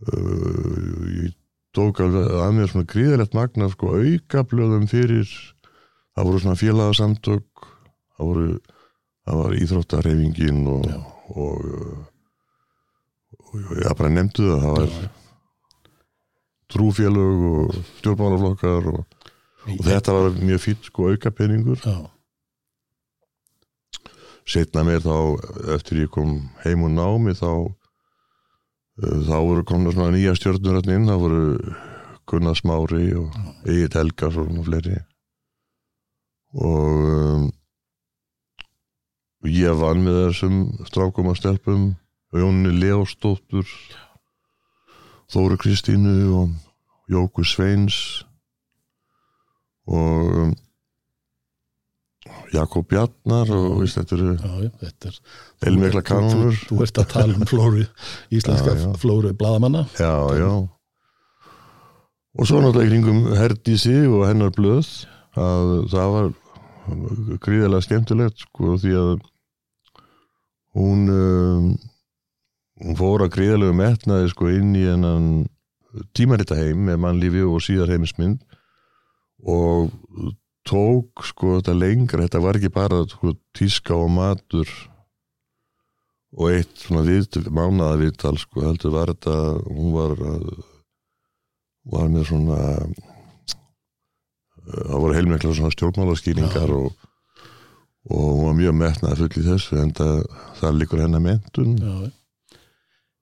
uh, 0.09 1.05
ég 1.25 1.37
tók 1.77 2.03
alveg 2.03 2.35
að 2.41 2.57
mér 2.57 2.71
svona 2.73 2.91
gríðilegt 2.91 3.37
magna 3.37 3.71
sko 3.71 3.95
aukablöðum 4.01 4.89
fyrir 4.91 5.29
það 5.29 6.27
voru 6.27 6.43
svona 6.43 6.61
félagasamtök 6.61 7.67
það 8.17 8.31
voru 8.33 8.49
það 9.31 9.43
var 9.45 9.57
íþróttareyfingin 9.61 10.61
og, 10.71 10.87
Já. 10.91 11.01
og, 11.37 11.65
og 13.39 13.75
ég 13.79 13.99
bara 13.99 14.15
nefndu 14.17 14.49
það 14.51 14.65
það 14.67 14.79
var 14.79 14.95
trúfélög 16.71 17.45
og 17.51 17.75
stjórnmálaflokkar 17.99 18.89
og, 18.93 19.05
og 19.67 19.85
þetta 19.87 20.15
var 20.17 20.39
mjög 20.39 20.63
fýtt 20.65 20.89
sko 20.91 21.11
aukapeningur. 21.11 21.83
Já, 21.83 21.99
setna 24.47 24.85
mér 24.87 25.03
þá 25.05 25.17
eftir 25.77 26.05
ég 26.05 26.13
kom 26.15 26.39
heim 26.65 26.87
og 26.87 26.95
námi 26.95 27.35
þá 27.39 27.51
þá 29.01 29.37
voru 29.37 29.65
komna 29.69 29.93
svona 29.95 30.15
nýja 30.15 30.35
stjórnur 30.37 30.83
inn, 30.85 31.09
það 31.09 31.23
voru 31.25 31.45
Gunnar 32.31 32.59
Smári 32.59 33.07
og 33.19 33.35
Egil 33.65 33.95
Helgason 33.95 34.61
og 34.61 34.69
fleiri. 34.69 34.99
Og 36.61 37.09
um, 37.11 37.49
og 39.41 39.49
ég 39.49 39.73
vann 39.81 40.03
með 40.05 40.19
þessum 40.27 40.57
strákum 40.85 41.31
og 41.31 41.39
stelpum 41.39 41.85
Jónni 42.37 42.75
Leóstóttur 42.77 43.65
Þóru 45.33 45.57
Kristínu 45.63 46.17
og 46.37 46.51
Jóku 47.09 47.47
Sveins. 47.49 48.27
Og 49.89 50.37
um, 50.43 50.53
Jakob 52.55 52.87
Bjarnar 52.91 53.51
og 53.55 53.81
veist, 53.83 53.99
þetta 53.99 54.17
eru 54.17 54.35
er 54.35 55.17
heilmikla 55.65 56.03
þú, 56.03 56.51
þú, 56.67 56.81
ert 56.85 57.01
að 57.03 57.09
tala 57.13 57.37
um 57.37 57.47
flóru 57.49 57.85
íslenska 58.35 58.75
Já, 58.75 58.83
já. 58.83 58.93
flóru 59.03 59.33
bladamanna 59.39 59.87
já, 59.99 60.13
já. 60.41 60.51
Og 62.39 62.47
svo 62.47 62.61
náttúrulega 62.63 62.91
kringum 62.93 63.23
Herdísi 63.35 63.97
og 64.07 64.27
hennar 64.29 64.53
blöð 64.55 64.89
að 65.39 65.73
það 65.93 66.13
var 66.17 66.31
gríðilega 67.43 67.87
skemmtilegt 67.87 68.45
sko 68.47 68.77
því 68.83 68.93
að 68.99 69.15
hún 70.79 71.07
um, 71.11 71.71
hún 72.81 72.99
fór 72.99 73.27
að 73.27 73.35
gríðilegu 73.37 73.77
metnaði 73.77 74.31
sko 74.33 74.51
inn 74.55 74.75
í 74.79 74.87
hennan 74.87 75.27
tímarita 76.17 76.59
heim 76.59 76.87
með 76.87 77.01
mannlífi 77.03 77.43
og 77.47 77.63
síðar 77.65 77.91
heimismynd 77.95 78.43
og 79.51 79.91
tók 80.69 81.25
sko 81.25 81.57
þetta 81.59 81.75
lengra, 81.79 82.25
þetta 82.27 82.41
var 82.45 82.59
ekki 82.59 82.71
bara 82.75 83.03
sko, 83.09 83.35
tíska 83.57 83.95
og 83.97 84.11
matur 84.15 84.69
og 86.37 86.51
eitt 86.53 86.77
svona 86.85 87.03
viðt, 87.09 87.41
mánaða 87.51 87.97
viðtal 88.05 88.37
sko, 88.39 88.63
heldur 88.69 88.93
var 88.95 89.11
þetta 89.15 89.37
hún 89.67 89.93
var 89.97 90.13
að- 90.15 90.65
var 91.91 92.09
með 92.13 92.27
svona 92.29 92.59
það 94.71 95.01
voru 95.03 95.17
heilmikla 95.17 95.55
svona 95.57 95.73
stjórnmálaskýringar 95.75 96.71
og, 96.77 96.93
og 98.11 98.25
hún 98.37 98.45
var 98.47 98.57
mjög 98.61 98.77
metnaði 98.79 99.17
full 99.25 99.43
í 99.43 99.47
þessu 99.49 99.81
en 99.83 99.93
það, 99.97 100.21
það 100.61 100.79
líkur 100.83 101.03
hennar 101.03 101.25
mentun. 101.25 101.73
Já. 101.81 101.97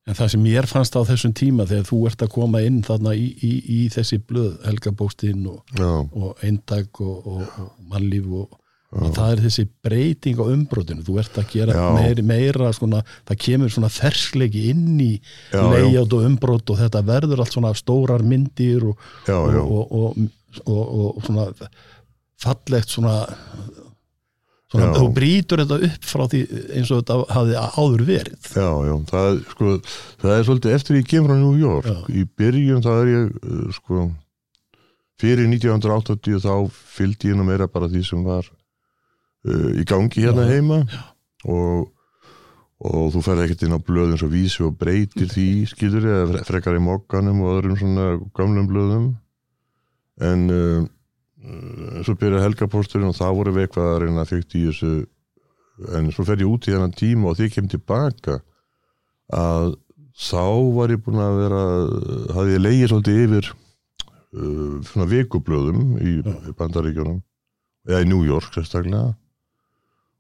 En 0.09 0.17
það 0.17 0.31
sem 0.33 0.45
mér 0.45 0.69
fannst 0.71 0.97
á 0.97 1.05
þessum 1.05 1.35
tíma 1.37 1.67
þegar 1.69 1.89
þú 1.91 1.99
ert 2.09 2.25
að 2.25 2.33
koma 2.33 2.63
inn 2.65 2.81
þarna 2.87 3.13
í, 3.19 3.27
í, 3.45 3.53
í 3.79 3.81
þessi 3.93 4.21
blöð 4.25 4.55
helgabóstinn 4.65 5.45
og, 5.51 5.77
og 5.83 6.47
eintak 6.47 7.03
og, 7.05 7.29
og, 7.29 7.45
og 7.61 7.93
mannlíf 7.93 8.33
og 8.41 8.57
að 8.89 9.11
það 9.19 9.33
er 9.35 9.41
þessi 9.45 9.65
breyting 9.85 10.39
á 10.41 10.45
umbrotinu 10.49 11.05
þú 11.05 11.19
ert 11.21 11.35
að 11.37 11.51
gera 11.53 11.89
meira, 11.93 12.23
meira 12.25 12.71
svona, 12.73 13.03
það 13.29 13.41
kemur 13.45 13.73
svona 13.75 13.91
fersleiki 13.93 14.63
inn 14.71 14.95
í 15.05 15.11
Já, 15.53 15.61
leiðjátt 15.61 16.15
og 16.17 16.25
umbrot 16.25 16.73
og 16.73 16.81
þetta 16.81 17.03
verður 17.05 17.43
allt 17.45 17.53
svona 17.53 17.75
stórar 17.77 18.25
myndir 18.25 18.87
og, 18.89 19.05
já, 19.29 19.37
já, 19.37 19.61
og, 19.61 19.93
og, 19.93 20.23
og, 20.65 20.73
og, 20.73 21.05
og 21.19 21.29
svona 21.29 21.51
fallegt 22.41 22.95
svona 22.95 23.19
svona 24.69 24.91
Já. 24.91 24.95
þú 24.99 25.09
brýtur 25.17 25.63
þetta 25.63 25.79
upp 25.89 26.07
frá 26.11 26.25
því 26.29 26.41
eins 26.77 26.91
og 26.93 27.01
þetta 27.01 27.19
hafði 27.33 27.61
áður 27.73 28.03
verið 28.09 28.49
já, 28.53 28.71
já 28.85 28.95
það, 29.09 29.39
sko, 29.55 29.75
það 30.21 30.33
er 30.35 30.49
svolítið 30.49 30.75
eftir 30.77 30.99
ég 30.99 31.07
kemur 31.09 31.33
á 31.33 31.39
New 31.41 31.55
York 31.57 31.89
Já. 31.89 32.01
í 32.13 32.25
byrjun 32.37 32.85
það 32.85 33.01
er 33.03 33.13
ég 33.15 33.31
uh, 33.39 33.63
sko 33.79 34.09
fyrir 35.19 35.49
1980 35.49 36.43
þá 36.45 36.53
fylgdi 36.99 37.33
ég 37.33 37.39
nú 37.39 37.47
meira 37.49 37.69
bara 37.71 37.89
því 37.91 38.03
sem 38.07 38.27
var 38.27 38.45
uh, 39.49 39.71
í 39.73 39.87
gangi 39.89 40.27
hérna 40.27 40.45
Já. 40.45 40.53
heima 40.53 40.83
og, 41.49 41.89
og 42.85 43.09
þú 43.17 43.25
ferð 43.25 43.47
ekkert 43.47 43.65
inn 43.65 43.79
á 43.79 43.81
blöðum 43.89 44.21
svo 44.21 44.29
vísi 44.33 44.67
og 44.69 44.77
breytir 44.81 45.33
því 45.33 45.49
skilur 45.73 46.13
eða 46.13 46.45
frekar 46.45 46.77
í 46.77 46.85
mokkanum 46.85 47.41
og 47.47 47.57
öðrum 47.57 47.81
svona 47.81 48.11
gamlum 48.37 48.69
blöðum 48.69 49.11
en 50.29 50.47
uh, 50.53 50.61
uh, 50.61 50.87
svo 52.05 52.17
byrja 52.19 52.43
helgapósturinn 52.43 53.13
og 53.13 53.17
það 53.19 53.37
voru 53.39 53.55
veikvaðarinn 53.59 54.19
að 54.19 54.33
fyrkt 54.33 54.57
í 54.59 54.65
þessu. 54.69 54.95
En 55.95 56.11
svo 56.15 56.25
fer 56.27 56.41
ég 56.43 56.51
út 56.51 56.67
í 56.67 56.75
þennan 56.75 56.97
tíma 56.99 57.31
og 57.31 57.39
því 57.39 57.51
kem 57.55 57.69
tilbaka 57.71 58.41
að 59.35 59.77
þá 60.19 60.47
var 60.75 60.91
ég 60.91 61.03
búin 61.05 61.23
að 61.23 61.39
vera 61.45 61.63
hafði 62.35 62.57
ég 62.57 62.65
leigið 62.65 62.91
svolítið 62.91 63.21
yfir 63.23 63.51
uh, 63.53 64.75
svona 64.89 65.07
vikublöðum 65.13 65.85
í, 66.03 66.17
í 66.19 66.55
bandaríkjunum 66.59 67.21
eða 67.89 68.03
í 68.03 68.09
New 68.11 68.25
York 68.27 68.51
sérstaklega. 68.57 69.15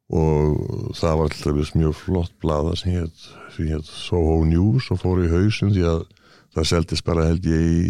Og 0.09 0.95
það 0.97 1.19
var 1.19 1.27
alltaf 1.27 1.75
mjög 1.77 1.99
flott 1.99 2.37
blaða 2.41 2.77
sem 2.79 2.95
hétt 2.95 3.27
hétt 3.59 3.91
Soho 3.91 4.39
News 4.47 4.87
og 4.95 5.03
fór 5.03 5.25
í 5.27 5.33
hausin 5.33 5.75
því 5.75 5.83
að 5.91 6.07
það 6.55 6.71
seldist 6.71 7.05
bara 7.05 7.27
held 7.27 7.51
ég 7.51 7.67
í 7.67 7.83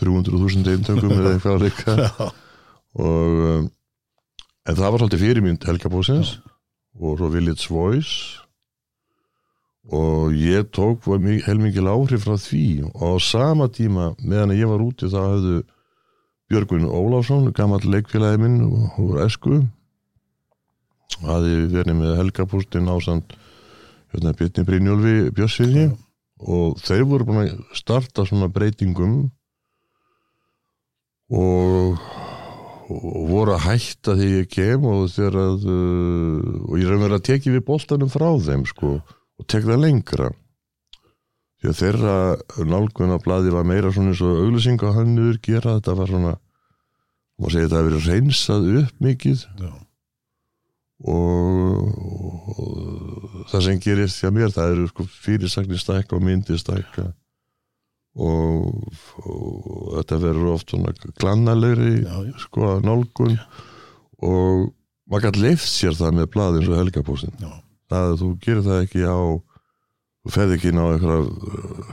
300.000 0.00 0.76
eintökum 0.76 1.16
eða 1.16 1.32
eitthvað 1.34 1.64
líka 1.64 1.96
og 2.98 3.42
um, 3.50 3.66
en 4.66 4.76
það 4.76 4.92
var 4.92 5.02
svolítið 5.02 5.24
fyrirmynd 5.24 5.66
Helgabósins 5.66 6.36
og 7.00 7.18
svo 7.18 7.30
Village 7.32 7.68
Voice. 7.70 8.40
Og 9.90 10.34
ég 10.36 10.68
tók 10.70 11.06
heilmikil 11.08 11.88
áhrif 11.88 12.26
frá 12.26 12.36
því. 12.38 12.84
Og 12.92 13.16
á 13.16 13.18
sama 13.18 13.66
tíma 13.72 14.12
meðan 14.20 14.54
ég 14.54 14.68
var 14.68 14.82
úti 14.84 15.08
þá 15.10 15.20
hafðu 15.24 15.62
Björgvin 16.50 16.86
Ólafsson, 16.86 17.52
gammal 17.54 17.80
leikfélagi 17.86 18.42
minn 18.42 18.60
úr 18.98 19.20
Esku 19.24 19.62
hafði 21.24 21.66
verið 21.72 21.96
með 21.98 22.16
Helgabóstin 22.20 22.90
ásand 22.90 23.34
hérna, 24.14 24.32
Byrni 24.36 24.64
Brynjólfi 24.66 25.16
Bjössinni 25.36 25.84
Já. 25.88 25.96
og 26.40 26.80
þeir 26.82 27.04
voru 27.10 27.28
búin 27.28 27.42
að 27.42 27.60
starta 27.76 28.24
svona 28.26 28.48
breytingum. 28.52 29.30
Og 31.30 32.00
og 32.90 33.24
voru 33.30 33.54
að 33.54 33.64
hætta 33.68 34.16
því 34.18 34.28
ég 34.32 34.50
kem 34.52 34.86
og 34.90 35.08
þegar 35.14 35.38
að 35.44 35.66
uh, 35.70 36.52
og 36.66 36.76
ég 36.80 36.90
raun 36.90 37.04
verið 37.04 37.18
að 37.18 37.26
teki 37.30 37.54
við 37.54 37.66
boltanum 37.68 38.12
frá 38.12 38.28
þeim 38.46 38.64
sko 38.68 38.94
og 39.00 39.48
tek 39.48 39.66
það 39.66 39.84
lengra. 39.84 40.30
Því 41.60 41.70
að 41.70 41.78
þeirra 41.80 42.14
nálgun 42.70 43.14
á 43.14 43.18
blaði 43.20 43.52
var 43.52 43.68
meira 43.68 43.92
svona 43.92 44.14
eins 44.14 44.22
og 44.24 44.40
auglýsinga 44.46 44.94
hannuður 44.96 45.38
gera 45.44 45.76
þetta 45.78 45.96
var 45.98 46.12
svona 46.12 46.34
má 47.40 47.48
segja 47.48 47.68
þetta 47.68 47.80
að 47.80 47.88
verið 47.88 48.10
reynsað 48.10 48.68
upp 48.80 49.04
mikið. 49.04 49.44
Já, 49.60 49.70
og, 51.08 52.00
og 52.60 53.46
það 53.52 53.66
sem 53.66 53.80
gerist 53.80 54.20
hjá 54.20 54.32
mér 54.34 54.52
það 54.52 54.74
eru 54.74 54.88
sko 54.90 55.06
fyrirsagnir 55.08 55.80
stækka 55.80 56.18
og 56.18 56.24
myndir 56.26 56.60
stækka 56.60 57.10
og, 58.18 58.70
og 59.22 59.92
þetta 59.98 60.20
verður 60.24 60.54
oft 60.56 60.72
svona 60.72 60.94
glannalegri 61.20 62.00
já, 62.02 62.16
já, 62.26 62.34
sko 62.42 62.72
nálgun. 62.84 63.36
Og 64.20 64.70
maður 65.10 65.28
gæti 65.28 65.44
leift 65.44 65.68
sér 65.68 65.96
það 65.98 66.18
með 66.18 66.32
blaði 66.34 66.60
eins 66.60 66.72
og 66.72 66.80
helgapósin. 66.80 67.36
Já. 67.40 67.52
það 67.90 68.16
þú 68.20 68.32
gerir 68.44 68.66
það 68.66 68.82
ekki 68.86 69.06
á 69.06 69.20
þú 70.20 70.34
ferð 70.34 70.54
ekki 70.56 70.70
inn 70.70 70.80
á 70.82 70.86
eitthvað 70.92 71.28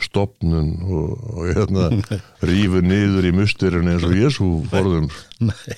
stopnun 0.04 0.72
og, 0.84 1.12
og 1.32 1.52
hérna 1.56 1.90
rífur 2.50 2.86
niður 2.86 3.30
í 3.30 3.36
musturinn 3.36 3.92
eins 3.94 4.08
og 4.08 4.16
Jésu 4.18 4.50
forðum. 4.72 5.12
Nei. 5.40 5.78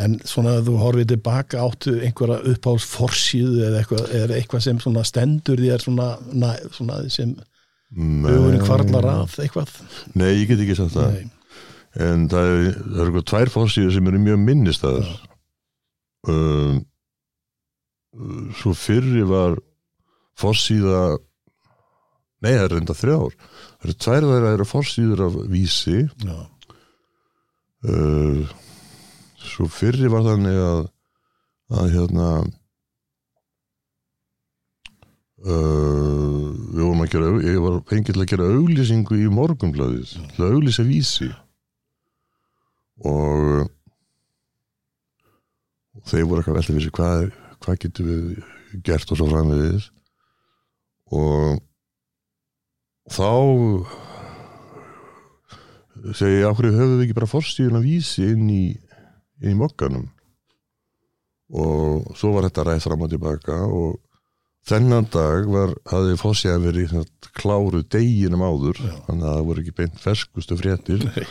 En 0.00 0.16
svona 0.24 0.56
að 0.58 0.70
þú 0.70 0.74
horfið 0.80 1.08
tilbaka 1.12 1.60
áttu 1.60 1.94
einhverja 2.00 2.40
uppáhalds 2.54 2.86
forsíðu 2.88 3.64
eða 3.66 3.80
eitthvað, 3.82 4.12
eitthvað 4.36 4.62
sem 4.64 4.78
stendur 5.04 5.60
þér 5.60 5.82
svona, 5.84 6.06
næ, 6.32 6.52
svona 6.72 7.02
sem 7.12 7.34
hugurinn 7.96 8.62
kvarlar 8.64 9.08
að 9.10 9.38
eitthvað? 9.44 9.72
Nei, 10.14 10.30
ég 10.42 10.50
get 10.50 10.62
ekki 10.62 10.76
sagt 10.78 10.94
það. 10.94 11.16
Nei. 11.16 11.32
en 12.06 12.28
það 12.30 12.52
er, 12.52 12.60
það 12.78 13.00
er 13.00 13.08
eitthvað 13.08 13.26
tvær 13.32 13.52
fórsíður 13.56 13.96
sem 13.96 14.10
eru 14.10 14.22
mjög 14.22 14.44
minnistæðar 14.44 15.10
um, 16.30 16.78
svo 18.60 18.74
fyrri 18.78 19.24
var 19.26 19.58
fórsíða 20.38 21.02
nei, 22.40 22.54
það 22.54 22.64
er 22.64 22.72
reynda 22.74 22.96
þrjár. 22.96 23.34
Það 23.80 23.88
eru 23.88 23.98
tvær 24.06 24.28
þeirra 24.30 24.54
eru 24.54 24.68
fórsíður 24.68 25.26
af 25.26 25.36
vísi. 25.50 25.98
Já, 26.24 26.38
uh, 27.90 28.56
svo 29.40 29.68
fyrri 29.72 30.10
var 30.12 30.24
þannig 30.26 30.62
að 30.64 30.88
að 31.70 31.92
hérna 31.94 32.28
uh, 35.46 36.48
við 36.70 36.82
vorum 36.84 37.04
að 37.04 37.12
gera 37.14 37.30
ég 37.46 37.60
var 37.64 37.78
fengið 37.90 38.16
til 38.16 38.24
að 38.24 38.30
gera 38.32 38.48
auglýsingu 38.56 39.20
í 39.20 39.28
morgunblæðið 39.34 40.14
til 40.34 40.44
að 40.44 40.56
auglýsa 40.56 40.86
vísi. 40.88 41.30
Og 43.08 43.68
og 46.00 46.06
þeir 46.08 46.28
voru 46.28 46.40
eitthvað 46.40 46.68
fyrir 46.68 46.84
sig 46.84 46.94
hvað, 46.96 47.26
hvað 47.60 47.80
getum 47.84 48.10
við 48.10 48.22
gert? 48.86 49.10
Og 49.10 49.18
svo 49.18 49.26
framvegis. 49.28 49.90
Og 51.10 51.58
þá 53.10 53.30
segi 56.16 56.38
ég, 56.38 56.46
áhverju 56.48 56.76
höfum 56.76 56.94
við 56.96 57.04
ekki 57.06 57.16
bara 57.18 57.28
forstíðun 57.28 57.80
að 57.80 57.88
vísi 57.90 58.30
inn 58.32 58.46
í, 58.48 58.64
inn 59.42 59.52
í 59.52 59.58
mokkanum 59.58 60.06
og 61.50 62.14
svo 62.16 62.30
var 62.36 62.46
þetta 62.46 62.64
ræð 62.68 62.84
fram 62.86 63.04
og 63.04 63.10
tilbaka 63.10 63.56
og 63.66 63.98
þennan 64.70 65.06
dag 65.12 65.48
var, 65.50 65.74
hafði 65.90 66.16
fórsíðan 66.20 66.64
verið 66.64 66.90
svona 66.92 67.30
kláru 67.40 67.82
deginum 67.90 68.42
áður 68.46 68.80
Já. 68.80 68.94
þannig 69.06 69.26
að 69.26 69.36
það 69.36 69.46
voru 69.50 69.62
ekki 69.64 69.76
beint 69.80 70.00
ferskustu 70.02 70.58
fréttir. 70.58 71.06
Nei. 71.06 71.24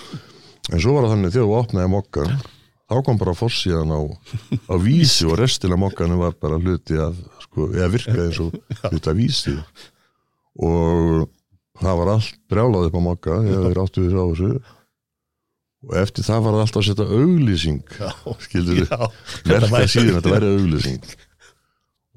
en 0.70 0.82
svo 0.84 0.96
var 0.96 1.08
það 1.08 1.14
þannig 1.16 1.36
þegar 1.36 1.50
þú 1.50 1.60
opnaði 1.60 1.92
mokkan 1.96 2.34
þá 2.90 2.96
kom 3.06 3.20
bara 3.22 3.36
fossíðan 3.38 3.94
á, 3.94 4.02
á 4.66 4.76
vísi 4.82 5.28
og 5.30 5.38
restin 5.40 5.76
af 5.76 5.82
mokkanum 5.82 6.22
var 6.24 6.34
bara 6.42 6.58
hluti 6.62 6.98
af 7.02 7.18
sko, 7.46 7.70
eða 7.76 7.92
virkaði 7.94 8.26
eins 8.26 8.42
og 8.42 8.58
hluti 8.90 9.12
af 9.12 9.18
vísi. 9.18 9.56
Og 10.60 11.30
það 11.80 12.02
var 12.02 12.14
allt 12.16 12.36
brjálað 12.52 12.90
upp 12.90 12.98
á 12.98 13.02
mokka 13.06 13.40
þegar 13.46 13.66
þeir 13.70 13.82
áttu 13.84 14.06
þessu 14.06 14.20
á 14.20 14.26
þessu. 14.32 14.52
Og 15.88 15.96
eftir 15.96 16.26
það 16.28 16.42
var 16.44 16.56
það 16.58 16.66
alltaf 16.66 16.82
að 16.82 16.88
setja 16.90 17.06
auglýsing 17.16 17.94
skildur 18.44 18.80
já, 18.84 18.98
verka 19.48 19.86
síðan 19.88 20.10
að 20.10 20.18
þetta 20.18 20.34
væri 20.34 20.50
auglýsing 20.58 21.06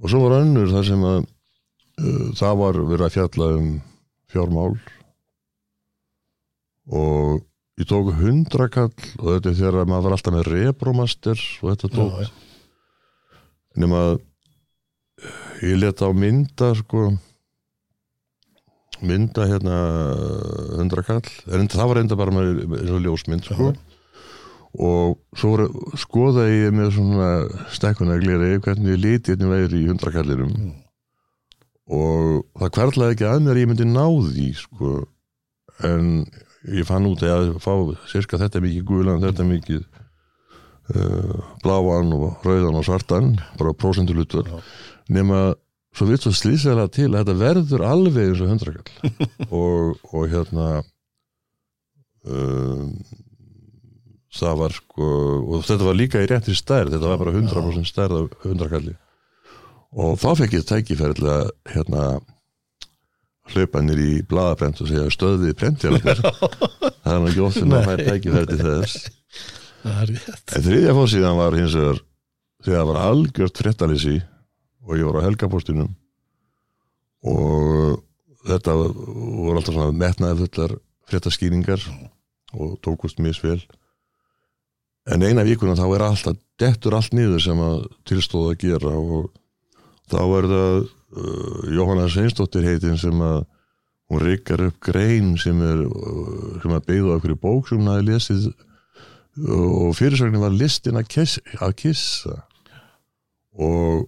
og 0.03 0.11
svo 0.11 0.25
var 0.25 0.41
önnur 0.41 0.71
þar 0.73 0.89
sem 0.89 1.07
að 1.07 1.21
uh, 1.23 2.29
það 2.39 2.59
var 2.63 2.81
verið 2.91 3.07
að 3.07 3.17
fjalla 3.17 3.49
um 3.59 3.71
fjármál. 4.33 4.77
Og 6.93 7.43
ég 7.79 7.89
tók 7.89 8.11
hundrakall 8.19 8.91
og 8.91 9.29
þetta 9.29 9.53
er 9.53 9.59
þegar 9.61 9.89
maður 9.89 10.09
var 10.09 10.17
alltaf 10.17 10.35
með 10.35 10.49
rebromaster 10.51 11.45
og 11.63 11.69
þetta 11.71 11.93
tók. 11.95 12.23
já. 12.23 12.31
nema 13.83 14.01
að 14.09 14.17
ég 15.63 15.79
leta 15.79 16.11
á 16.11 16.13
mynda 16.13 16.73
sko 16.77 17.13
mynda 19.03 19.47
hérna 19.51 19.79
hundrakall, 20.79 21.25
en 21.51 21.71
það 21.71 21.89
var 21.91 22.01
enda 22.03 22.19
bara 22.19 22.35
með 22.35 23.01
ljósmynd 23.07 23.49
sko 23.49 23.73
og 24.81 25.19
svo 25.37 25.67
skoðaði 26.01 26.61
ég 26.63 26.77
með 26.77 26.95
svona 26.97 27.31
stekkunagleri 27.75 28.55
hvernig 28.65 29.01
litirni 29.03 29.51
væri 29.51 29.83
í 29.83 29.89
hundrakallinum 29.91 30.53
Mm. 30.53 31.99
og 31.99 32.45
það 32.61 32.77
hverlaði 32.79 33.15
ekki 33.17 33.27
að 33.29 33.43
mér 33.45 33.59
ég 33.61 33.69
myndi 33.69 33.85
ná 33.91 34.05
því 34.07 34.47
sko 34.57 34.93
en 35.85 36.07
ég 36.73 36.87
fann 36.89 37.09
út 37.11 37.25
að 37.27 37.57
fá 37.61 37.73
sirka 38.09 38.39
þetta 38.41 38.63
mikið 38.63 38.85
gulan, 38.87 39.21
þetta 39.21 39.45
mikið 39.45 39.83
uh, 40.95 41.43
bláan 41.65 42.15
og 42.15 42.47
rauðan 42.47 42.79
og 42.79 42.87
svartan, 42.87 43.33
bara 43.59 43.75
prósentulutur 43.75 44.47
Já. 44.47 44.61
nema 45.11 45.43
svo 45.93 46.07
vitt 46.09 46.25
svo 46.25 46.33
slýsæðlega 46.33 46.95
til 46.95 47.11
að 47.11 47.19
þetta 47.19 47.37
verður 47.43 47.85
alveg 47.91 48.31
eins 48.31 48.41
og 48.41 48.53
hundrakall 48.55 49.19
og, 49.61 49.99
og 50.15 50.31
hérna 50.33 50.69
um, 52.25 52.95
það 54.33 54.61
var 54.63 54.77
sko 54.77 55.09
og 55.43 55.65
þetta 55.69 55.89
var 55.89 55.99
líka 55.99 56.23
í 56.23 56.29
réttri 56.31 56.55
stærð 56.57 56.95
þetta 56.97 57.11
var 57.11 57.21
bara 57.21 57.35
100% 57.37 57.89
stærð 57.89 58.19
af 58.21 58.47
hundrakalli 58.47 58.95
og 59.93 60.15
þá 60.21 60.29
fekk 60.41 60.55
ég 60.57 60.69
tækifæri 60.69 61.19
til 61.19 61.29
að 61.29 61.51
hérna 61.75 62.05
hlaupa 63.53 63.83
nýr 63.83 64.01
í 64.01 64.13
blaðabrent 64.29 64.81
og 64.83 64.89
segja 64.89 65.11
stöðið 65.13 65.57
prentjalarnir 65.59 66.23
það 66.23 67.13
er 67.13 67.21
nú 67.21 67.33
ekki 67.33 67.51
sem 67.57 67.75
að 67.77 67.89
þess. 68.63 69.11
Það 69.83 69.99
er 69.99 70.13
rétt. 70.13 70.55
En 70.55 70.65
þriðja 70.67 70.95
fórsíðan 70.95 71.41
var 71.41 71.59
hins 71.59 71.75
vegar 71.75 72.01
þegar 72.63 72.79
það 72.79 72.89
var 72.93 73.01
algjört 73.03 73.61
fréttalýsi 73.63 74.15
og 74.87 74.97
ég 74.99 75.09
var 75.09 75.19
á 75.19 75.27
helgapostinum 75.27 75.91
og 77.33 78.01
þetta 78.47 78.77
voru 78.79 79.59
alltaf 79.59 79.75
svona 79.75 79.99
metnaði 79.99 80.47
fullar 80.47 80.77
fréttaskýringar 81.11 81.87
og 82.53 82.77
tókust 82.85 83.21
misvel 83.23 83.59
en 85.11 85.25
eina 85.27 85.45
vikuna 85.47 85.77
þá 85.79 85.87
er 85.89 86.05
alltaf 86.07 86.37
dettur 86.61 86.95
allt 86.95 87.15
niður 87.17 87.43
sem 87.43 87.63
að 87.63 87.87
tilstóða 88.09 88.53
að 88.55 88.61
gera 88.63 88.93
og 88.99 89.31
þá 90.13 90.21
er 90.23 90.51
það 90.53 90.77
uh, 90.83 91.65
Jóhanna 91.73 92.11
Sveinsdóttir 92.13 92.69
heitin 92.69 93.01
sem 93.01 93.25
að 93.25 93.41
hún 94.13 94.23
rikkar 94.23 94.67
upp 94.69 94.79
grein 94.85 95.35
sem 95.41 95.59
er 95.65 95.87
uh, 95.89 96.61
sem 96.63 96.77
að 96.77 96.87
beigða 96.91 97.17
okkur 97.17 97.35
í 97.35 97.41
bók 97.43 97.69
sem 97.69 97.81
hún 97.81 97.91
hafi 97.93 98.09
lesið 98.11 98.53
og 99.33 99.95
fyrirsögnin 99.97 100.43
var 100.43 100.53
listin 100.53 100.99
að 101.01 101.07
kissa, 101.09 101.41
að 101.65 101.71
kissa. 101.81 102.35
Og, 103.57 104.03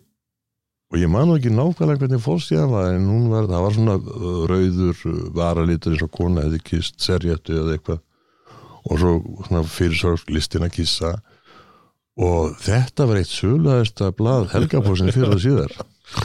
og 0.92 0.98
ég 1.00 1.08
man 1.08 1.28
nú 1.28 1.38
ekki 1.38 1.52
nákvæmlega 1.52 2.02
hvernig 2.02 2.22
fórstíðan 2.24 2.72
var 2.72 2.90
en 2.92 3.06
hún 3.08 3.30
var, 3.32 3.48
það 3.48 3.64
var 3.64 3.76
svona 3.76 3.94
uh, 4.00 4.42
rauður 4.50 5.06
uh, 5.10 5.22
varalitur 5.36 5.96
eins 5.96 6.04
og 6.04 6.12
kona 6.12 6.44
hefði 6.44 6.60
kist 6.68 7.00
serjettu 7.04 7.56
eða 7.56 7.78
eitthvað 7.78 8.02
og 8.84 9.00
svo 9.00 9.14
svona 9.46 9.64
fyrirsögn 9.68 10.34
listin 10.36 10.66
að 10.66 10.76
kissa. 10.78 11.16
Og 12.20 12.54
þetta 12.62 13.08
var 13.10 13.18
eitt 13.18 13.32
söluðasta 13.32 14.12
blað 14.14 14.52
helgapósin 14.52 15.10
fyrir 15.10 15.34
og 15.34 15.42
síðar. 15.42 15.74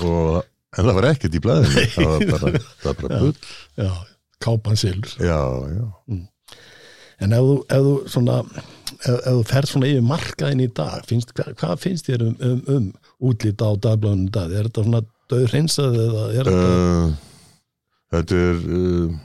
Og, 0.05 0.43
en 0.77 0.85
það 0.85 0.99
var 0.99 1.09
ekkert 1.13 1.37
í 1.39 1.41
blaðinu. 1.41 1.87
Það 1.95 2.13
var 2.13 2.27
bara, 2.33 2.63
það 2.83 2.89
var 2.91 2.99
bara 3.01 3.21
bull. 3.23 3.51
Já, 3.79 3.91
kápan 4.39 4.77
silur 4.79 5.15
já, 5.19 5.39
já, 5.75 5.85
en 7.19 7.35
ef 7.35 7.47
þú, 7.47 7.55
ef 7.67 7.85
þú 7.85 7.93
svona 8.13 8.35
ef, 8.39 9.15
ef 9.15 9.23
þú 9.27 9.45
ferð 9.51 9.71
svona 9.73 9.89
yfir 9.91 10.05
markaðin 10.07 10.63
í 10.63 10.67
dag 10.79 11.07
finnst, 11.09 11.33
hvað, 11.35 11.55
hvað 11.59 11.81
finnst 11.83 12.09
þér 12.09 12.25
um, 12.27 12.35
um, 12.47 12.61
um 12.75 12.85
útlita 13.29 13.67
á 13.67 13.71
dagblæðunum 13.75 14.29
í 14.29 14.35
dag? 14.37 14.53
Er 14.53 14.69
þetta 14.69 14.85
svona 14.85 15.01
döð 15.29 15.47
hreinsað 15.51 15.97
eða 16.05 16.27
er 16.31 16.51
þetta 16.51 16.69
uh, 16.69 17.09
þetta 18.15 18.39
er 18.45 18.61
uh, 18.79 19.17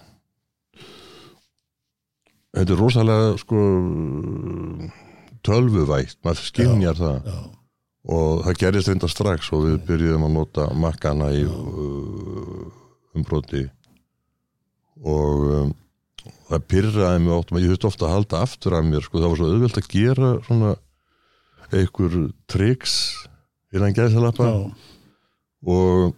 þetta 2.54 2.74
er 2.74 2.80
rosalega 2.80 3.34
sko 3.40 3.60
tölvuvægt, 5.44 6.18
maður 6.24 6.48
skynjar 6.48 6.98
það. 6.98 7.28
já, 7.28 7.38
og 8.14 8.42
það 8.44 8.58
gerist 8.60 8.90
reynda 8.90 9.10
strax 9.10 9.52
og 9.56 9.64
við 9.66 9.78
byrjuðum 9.88 10.26
að 10.26 10.34
nota 10.38 10.66
makkana 10.76 11.30
í 11.36 11.44
uh, 11.48 12.64
umbroti. 13.16 13.64
Og 15.04 15.46
um, 15.58 15.74
það 16.48 16.66
pyrraði 16.70 17.22
mig 17.24 17.36
ótt 17.36 17.54
ég 17.58 17.70
þurfti 17.72 17.90
ofta 17.90 18.08
að 18.08 18.16
halda 18.18 18.42
aftur 18.46 18.76
af 18.78 18.88
mér 18.88 19.06
sko, 19.06 19.20
það 19.20 19.32
var 19.32 19.40
svo 19.40 19.52
auðvelt 19.52 19.80
að 19.80 19.90
gera 19.94 20.32
svona 20.46 20.74
einhver 21.74 22.18
triks 22.50 22.98
innan 23.74 23.96
gæðsalappa 23.96 24.50
og 25.64 26.14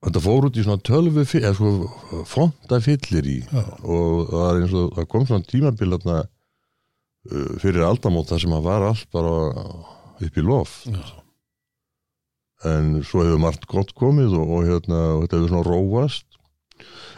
þetta 0.00 0.22
fór 0.24 0.48
út 0.48 0.58
í 0.58 0.64
svona 0.64 0.82
tölvu 0.86 1.24
eða 1.38 2.24
fonta 2.28 2.80
fyllir 2.84 3.28
í 3.28 3.38
já, 3.44 3.64
og 3.84 4.30
það, 4.30 4.44
er 4.48 4.60
eins 4.60 4.76
og, 4.80 4.92
það 4.96 5.08
kom 5.12 5.26
svona 5.28 5.48
tímabil 5.48 5.94
þarna, 5.96 6.18
uh, 7.30 7.48
fyrir 7.62 7.86
aldamót 7.86 8.30
þar 8.32 8.44
sem 8.44 8.56
að 8.56 8.68
var 8.68 8.86
allt 8.88 9.10
bara 9.12 9.34
upp 10.20 10.38
í 10.40 10.44
lof 10.44 10.78
já, 10.88 11.02
en 12.70 13.00
svo 13.06 13.24
hefur 13.24 13.42
margt 13.42 13.68
gott 13.68 13.92
komið 13.96 14.36
og, 14.36 14.56
og, 14.56 14.68
hérna, 14.68 15.02
og 15.16 15.24
þetta 15.24 15.38
hefur 15.38 15.52
svona 15.54 15.68
róast. 15.68 16.26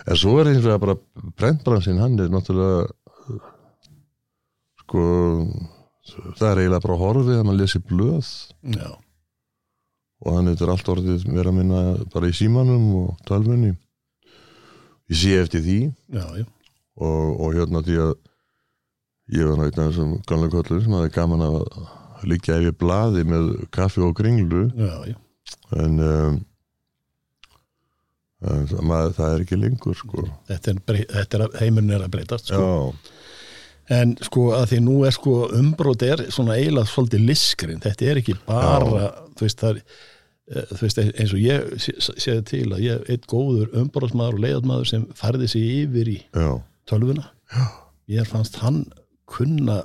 En 0.07 0.19
svo 0.19 0.37
er 0.39 0.51
eins 0.51 0.67
og 0.67 0.83
bara 0.83 0.99
brentbransinn 1.39 2.01
hann 2.03 2.19
er 2.23 2.31
náttúrulega 2.31 2.87
uh, 2.87 3.49
sko 4.83 5.07
það 6.39 6.49
er 6.49 6.61
eiginlega 6.63 6.85
bara 6.85 7.01
horfið 7.01 7.39
að 7.39 7.47
maður 7.47 7.61
lesi 7.63 7.81
blöð. 7.87 8.31
Já, 8.75 8.91
og 10.23 10.37
hann 10.37 10.51
er 10.53 10.71
allt 10.71 10.91
orðið 10.93 11.25
vera 11.29 11.51
að 11.51 11.59
minna 11.59 11.81
bara 12.13 12.31
í 12.31 12.37
símanum 12.37 12.85
og 13.01 13.23
tölvunni. 13.29 13.73
Ég 15.11 15.19
sé 15.19 15.33
eftir 15.41 15.65
því. 15.65 15.79
Já, 16.15 16.25
já, 16.39 16.47
og, 17.03 17.41
og 17.43 17.57
hérna 17.57 17.83
því 17.85 17.99
að 18.05 18.13
ég 19.33 19.49
var 19.49 19.59
náttúrulega 19.59 19.91
þessum 19.91 20.15
gamla 20.29 20.53
kollur 20.53 20.85
sem 20.85 20.97
hafði 20.97 21.13
gaman 21.17 21.45
að 21.47 21.59
liggja 22.29 22.61
yfir 22.61 22.79
blaði 22.79 23.27
með 23.27 23.51
kaffi 23.75 24.03
og 24.05 24.15
kringlu 24.19 24.67
já, 24.79 25.15
en 25.79 25.99
um, 26.07 26.41
en 28.43 28.67
maður, 28.83 29.15
það 29.17 29.33
er 29.33 29.45
ekki 29.45 29.59
lengur 29.59 29.95
sko. 29.97 30.25
Þetta 30.49 30.73
er, 30.75 31.03
er 31.23 31.59
heimurinn 31.61 31.95
er 31.95 32.07
að 32.07 32.15
breytast 32.17 32.51
sko. 32.51 32.59
já, 32.59 33.21
en 33.93 34.15
sko 34.25 34.49
að 34.57 34.65
því 34.73 34.79
nú 34.87 34.97
er 35.09 35.15
sko 35.17 35.35
umbrót 35.59 36.03
er 36.07 36.23
svona 36.33 36.57
eiginlega 36.59 36.89
svolítið 36.91 37.25
liskrin 37.29 37.83
þetta 37.85 38.09
er 38.13 38.21
ekki 38.23 38.35
bara 38.47 39.09
þú 39.37 39.47
veist, 39.47 39.65
er, 39.69 39.81
eh, 40.53 40.67
þú 40.73 40.81
veist 40.87 41.01
eins 41.03 41.33
og 41.37 41.43
ég 41.43 41.73
sé- 41.83 42.17
séð 42.25 42.45
til 42.53 42.65
að 42.73 42.85
ég 42.87 42.95
er 43.01 43.11
eitt 43.17 43.27
góður 43.31 43.73
umbrótsmaður 43.83 44.39
og 44.39 44.45
leiðatmaður 44.47 44.91
sem 44.93 45.07
færði 45.19 45.49
sig 45.53 45.67
yfir 45.83 46.13
í 46.15 46.19
já, 46.33 46.49
tölvuna 46.89 47.27
Já. 47.53 47.67
ég 48.21 48.27
fannst 48.31 48.57
hann 48.63 48.85
kunna 49.27 49.83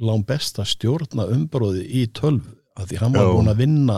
lán 0.00 0.22
best 0.26 0.58
að 0.62 0.70
stjórna 0.76 1.26
umbróði 1.34 1.82
í 1.88 2.06
tölvu 2.14 2.54
að 2.78 2.92
því 2.92 2.98
hann 3.02 3.12
var 3.18 3.32
búin 3.34 3.50
að 3.50 3.58
vinna 3.64 3.96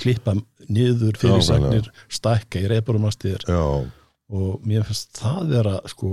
klippa 0.00 0.32
niður 0.68 1.18
fyrirsagnir 1.20 1.90
stækka 2.08 2.62
í 2.64 2.70
reyparumastir 2.72 3.44
já 3.46 3.84
og 4.32 4.64
mér 4.64 4.84
finnst 4.88 5.18
það 5.20 5.50
vera 5.52 5.74
sko 5.90 6.10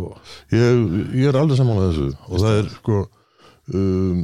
ég, 0.51 0.81
ég 1.15 1.27
er 1.29 1.37
alveg 1.39 1.59
saman 1.59 1.79
að 1.79 1.89
þessu. 1.89 2.07
Og 2.27 2.43
það 2.43 2.57
er 2.59 2.71
sko 2.75 2.97
um, 3.73 4.23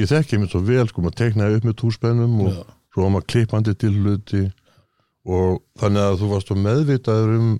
ég 0.00 0.10
þekki 0.10 0.40
mér 0.40 0.52
svo 0.52 0.62
vel 0.64 0.86
sko 0.88 1.04
maður 1.04 1.18
teknaði 1.20 1.58
upp 1.60 1.68
með 1.68 1.78
túspennum 1.82 2.38
og 2.46 2.52
já, 2.54 2.60
svo 2.94 3.04
var 3.04 3.14
maður 3.16 3.28
klippandi 3.34 3.76
til 3.80 3.92
hluti. 3.98 4.44
Og 5.30 5.60
þannig 5.80 6.06
að 6.06 6.20
þú 6.22 6.30
varst 6.32 6.54
meðvitaður 6.56 7.34
um 7.36 7.50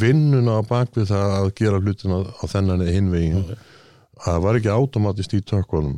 vinnuna 0.00 0.60
á 0.60 0.68
bakvið 0.68 1.08
það 1.10 1.36
að 1.38 1.48
gera 1.58 1.80
hlutina 1.82 2.20
á 2.30 2.44
þennan 2.46 2.84
eða 2.84 2.94
hinvegin 2.94 3.40
Já. 3.48 3.56
það 4.26 4.42
var 4.44 4.58
ekki 4.58 4.70
automatist 4.74 5.34
í 5.34 5.40
tökkunum. 5.42 5.96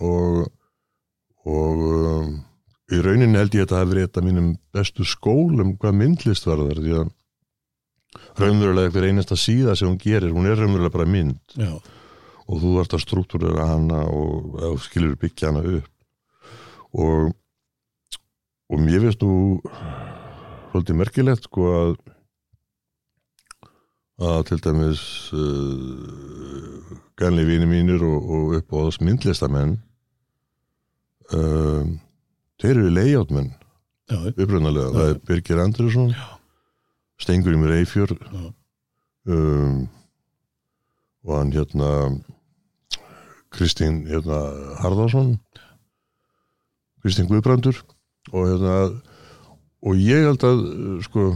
Og 0.00 0.48
og 1.50 1.84
um, 1.84 2.32
í 2.92 2.98
rauninni 3.00 3.38
held 3.38 3.54
ég 3.54 3.62
að 3.62 3.68
þetta 3.68 3.78
hafi 3.78 3.90
verið 3.92 4.06
eitt 4.06 4.18
af 4.20 4.26
mínum 4.26 4.50
bestu 4.74 5.06
skólum 5.08 5.76
hvað 5.80 5.96
myndlist 6.00 6.48
varðar 6.48 6.82
því 6.82 6.96
að 6.98 7.12
raunverulega 8.40 8.92
hver 8.94 9.08
einasta 9.10 9.36
síða 9.38 9.76
sem 9.78 9.88
hún 9.90 9.98
gerir, 10.00 10.32
hún 10.34 10.48
er 10.50 10.58
raunverulega 10.58 10.94
bara 10.96 11.08
mynd. 11.08 11.40
Já, 11.56 11.74
og 12.50 12.62
þú 12.62 12.70
ert 12.82 12.96
að 12.96 13.04
struktúrera 13.04 13.68
hana 13.70 14.00
og, 14.10 14.56
og 14.72 14.80
skilur 14.82 15.14
byggja 15.20 15.52
hana 15.52 15.62
upp. 15.78 15.92
Og 16.98 17.30
og 18.70 18.78
mér 18.78 19.02
finnst 19.02 19.22
þú 19.22 19.34
svolítið 20.70 20.98
merkilegt 21.00 21.46
sko 21.48 21.68
að 21.74 21.94
að 24.20 24.42
til 24.50 24.58
dæmis 24.62 25.02
uh, 25.32 26.98
ganli 27.18 27.46
vini 27.48 27.66
mínir 27.66 28.02
og, 28.04 28.18
og 28.20 28.58
upp 28.58 28.74
á 28.76 28.78
þess 28.84 29.00
myndlistamenn 29.02 29.78
uh, 31.32 31.88
þeir 32.60 32.74
eru 32.74 32.92
leiðjáttmenn 32.92 33.48
já, 34.12 34.18
upprunalega, 34.34 34.90
Já. 34.90 34.92
það 34.98 35.08
er 35.08 35.22
Birgir 35.30 35.62
Andresson 35.64 36.12
Stengur 36.12 36.39
í 37.54 37.60
mér 37.60 37.76
Eifjör 37.80 38.14
Já. 38.16 38.42
um, 39.26 39.88
og 41.24 41.36
hann 41.36 41.52
hérna 41.52 41.90
Kristín 43.50 44.06
hérna 44.08 44.40
Harðarsson 44.80 45.38
Kristín 47.02 47.28
Guðbrandur 47.28 47.82
og 48.32 48.48
hérna 48.48 48.76
og 49.80 49.96
ég 49.96 50.26
held 50.28 50.42
að 50.44 50.58
sko 51.06 51.26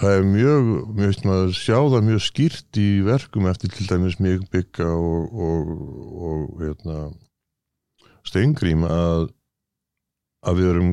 það 0.00 0.08
er 0.16 0.24
mjög, 0.26 0.70
mjög 0.98 1.52
sjá 1.54 1.76
það 1.78 2.06
mjög 2.08 2.22
skýrt 2.24 2.80
í 2.82 2.88
verkum 3.06 3.46
eftir 3.50 3.70
til 3.70 3.86
dæmis 3.86 4.18
mig 4.18 4.42
bygga 4.50 4.88
og, 4.90 5.30
og, 5.30 5.70
og 6.30 6.62
hérna 6.62 6.98
steingrím 8.26 8.86
að 8.88 9.30
að 10.42 10.58
við 10.58 10.70
erum 10.72 10.92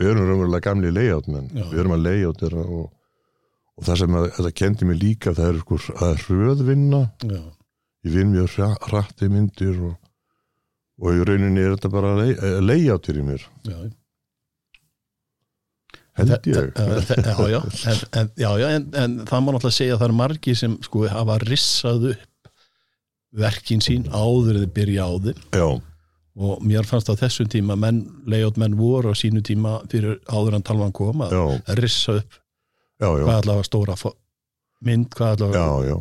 við 0.00 0.10
erum 0.12 0.28
raunverulega 0.28 0.66
gamli 0.68 0.92
layoutmenn 0.92 1.48
Já. 1.52 1.64
við 1.70 1.82
erum 1.82 1.96
að 1.96 2.04
þeirra 2.40 2.64
og, 2.64 2.88
og 3.80 3.86
það 3.88 3.98
sem 4.02 4.16
að, 4.20 4.26
þetta 4.36 4.52
kendi 4.60 4.88
mig 4.90 5.00
líka 5.00 5.32
það 5.36 5.48
er 5.54 5.58
sko 5.64 5.78
það 5.88 6.10
er 6.12 6.22
hröðvinna. 6.28 7.00
Já, 7.24 7.40
ég 8.06 8.14
vinn 8.18 8.34
mjög 8.34 8.50
í 9.24 9.30
myndir 9.32 9.80
og, 9.88 9.96
og 11.00 11.16
í 11.16 11.24
rauninni 11.28 11.64
er 11.64 11.74
þetta 11.78 11.90
bara 11.96 12.12
lay- 12.20 12.36
eh, 12.36 12.60
í 13.20 13.24
mér. 13.24 13.46
Já, 13.64 13.78
held 16.20 16.32
ég. 16.50 16.72
þe- 16.76 17.04
þe- 17.08 17.22
já, 17.24 17.36
já, 17.54 17.60
en, 17.92 18.00
en, 18.20 18.30
já, 18.36 18.50
já 18.60 18.66
en, 18.76 18.88
en 19.04 19.14
það 19.28 19.44
má 19.46 19.52
náttúrulega 19.54 19.76
segja 19.78 19.94
að 19.96 20.02
það 20.02 20.08
er 20.10 20.16
margi 20.20 20.54
sem 20.58 20.74
sko 20.84 21.04
hafa 21.08 21.38
rissað 21.46 22.10
upp 22.14 22.26
verkin 23.40 23.80
sín 23.84 24.08
áður 24.10 24.58
eða 24.60 24.72
byrja 24.74 25.06
á 25.06 25.12
þeim. 25.28 25.40
Já, 25.54 25.68
og 26.40 26.62
mér 26.66 26.86
fannst 26.88 27.08
á 27.12 27.14
þessum 27.20 27.48
tíma 27.52 27.76
menn, 27.78 28.02
layout 28.26 28.58
menn 28.60 28.74
voru 28.78 29.12
á 29.12 29.14
sínu 29.18 29.42
tíma 29.46 29.78
fyrir 29.92 30.18
áður 30.30 30.58
en 30.58 30.66
talvan 30.66 30.92
kom 30.96 31.22
að 31.24 31.78
rissa 31.78 32.18
upp 32.20 32.39
já, 33.00 33.08
já, 33.08 33.24
hvað 33.24 33.36
allavega 33.38 33.68
stóra 33.68 33.96
mynd, 34.86 35.10
hvað 35.16 35.46
allavega 35.48 35.98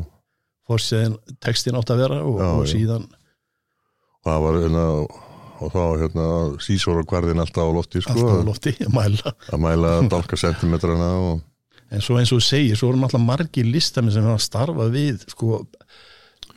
fórsiðin 0.70 1.18
textin 1.42 1.80
átt 1.80 1.94
að 1.94 2.04
vera 2.04 2.22
og, 2.22 2.44
og 2.44 2.70
síðan 2.70 3.08
það 4.28 4.46
var 4.46 4.62
hérna 4.64 4.86
og 5.60 5.74
þá 5.74 5.84
hérna 6.00 6.26
sísóra 6.64 7.04
hverðin 7.08 7.42
alltaf 7.44 7.68
á 7.68 7.72
lofti 7.76 8.02
sko, 8.04 8.16
alltaf 8.16 8.44
á 8.44 8.48
lofti 8.48 8.74
að 8.86 8.94
mæla. 8.96 9.34
Að 9.52 9.64
mæla 9.66 9.94
dalka 10.12 10.40
sentimetrana 10.40 11.10
og 11.20 11.46
en 11.90 12.04
svo 12.06 12.20
eins 12.20 12.32
og 12.36 12.44
segir, 12.46 12.78
svo 12.78 12.92
eru 12.92 13.02
náttúrulega 13.02 13.26
margir 13.26 13.68
listamenn 13.68 14.14
sem 14.14 14.26
hafa 14.28 14.42
starfað 14.44 14.92
við 14.94 15.24
sko 15.32 15.64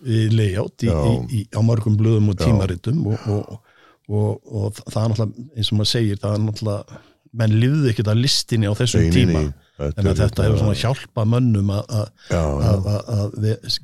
við 0.03 0.35
layout 0.37 0.85
í, 0.85 0.91
í, 0.91 1.15
í, 1.39 1.43
á 1.57 1.61
mörgum 1.65 1.97
blöðum 1.99 2.33
og 2.33 2.41
tímaritum 2.41 3.01
og, 3.09 3.27
og, 3.33 3.73
og, 4.11 4.31
og 4.45 4.83
það 4.83 5.01
er 5.05 5.15
náttúrulega, 5.15 5.47
eins 5.57 5.73
og 5.73 5.79
maður 5.79 5.93
segir 5.95 6.21
það 6.21 6.37
er 6.37 6.45
náttúrulega, 6.47 7.01
menn 7.41 7.59
lifðu 7.63 7.93
ekkert 7.93 8.13
að 8.13 8.23
listinni 8.27 8.69
á 8.69 8.75
þessum 8.77 9.07
nei, 9.07 9.13
tíma 9.15 9.45
þetta 9.83 10.03
en 10.03 10.11
að 10.11 10.23
þetta 10.23 10.47
hefur 10.47 10.61
svona 10.63 10.81
hjálpað 10.83 11.31
mönnum 11.35 11.73
að, 11.77 11.87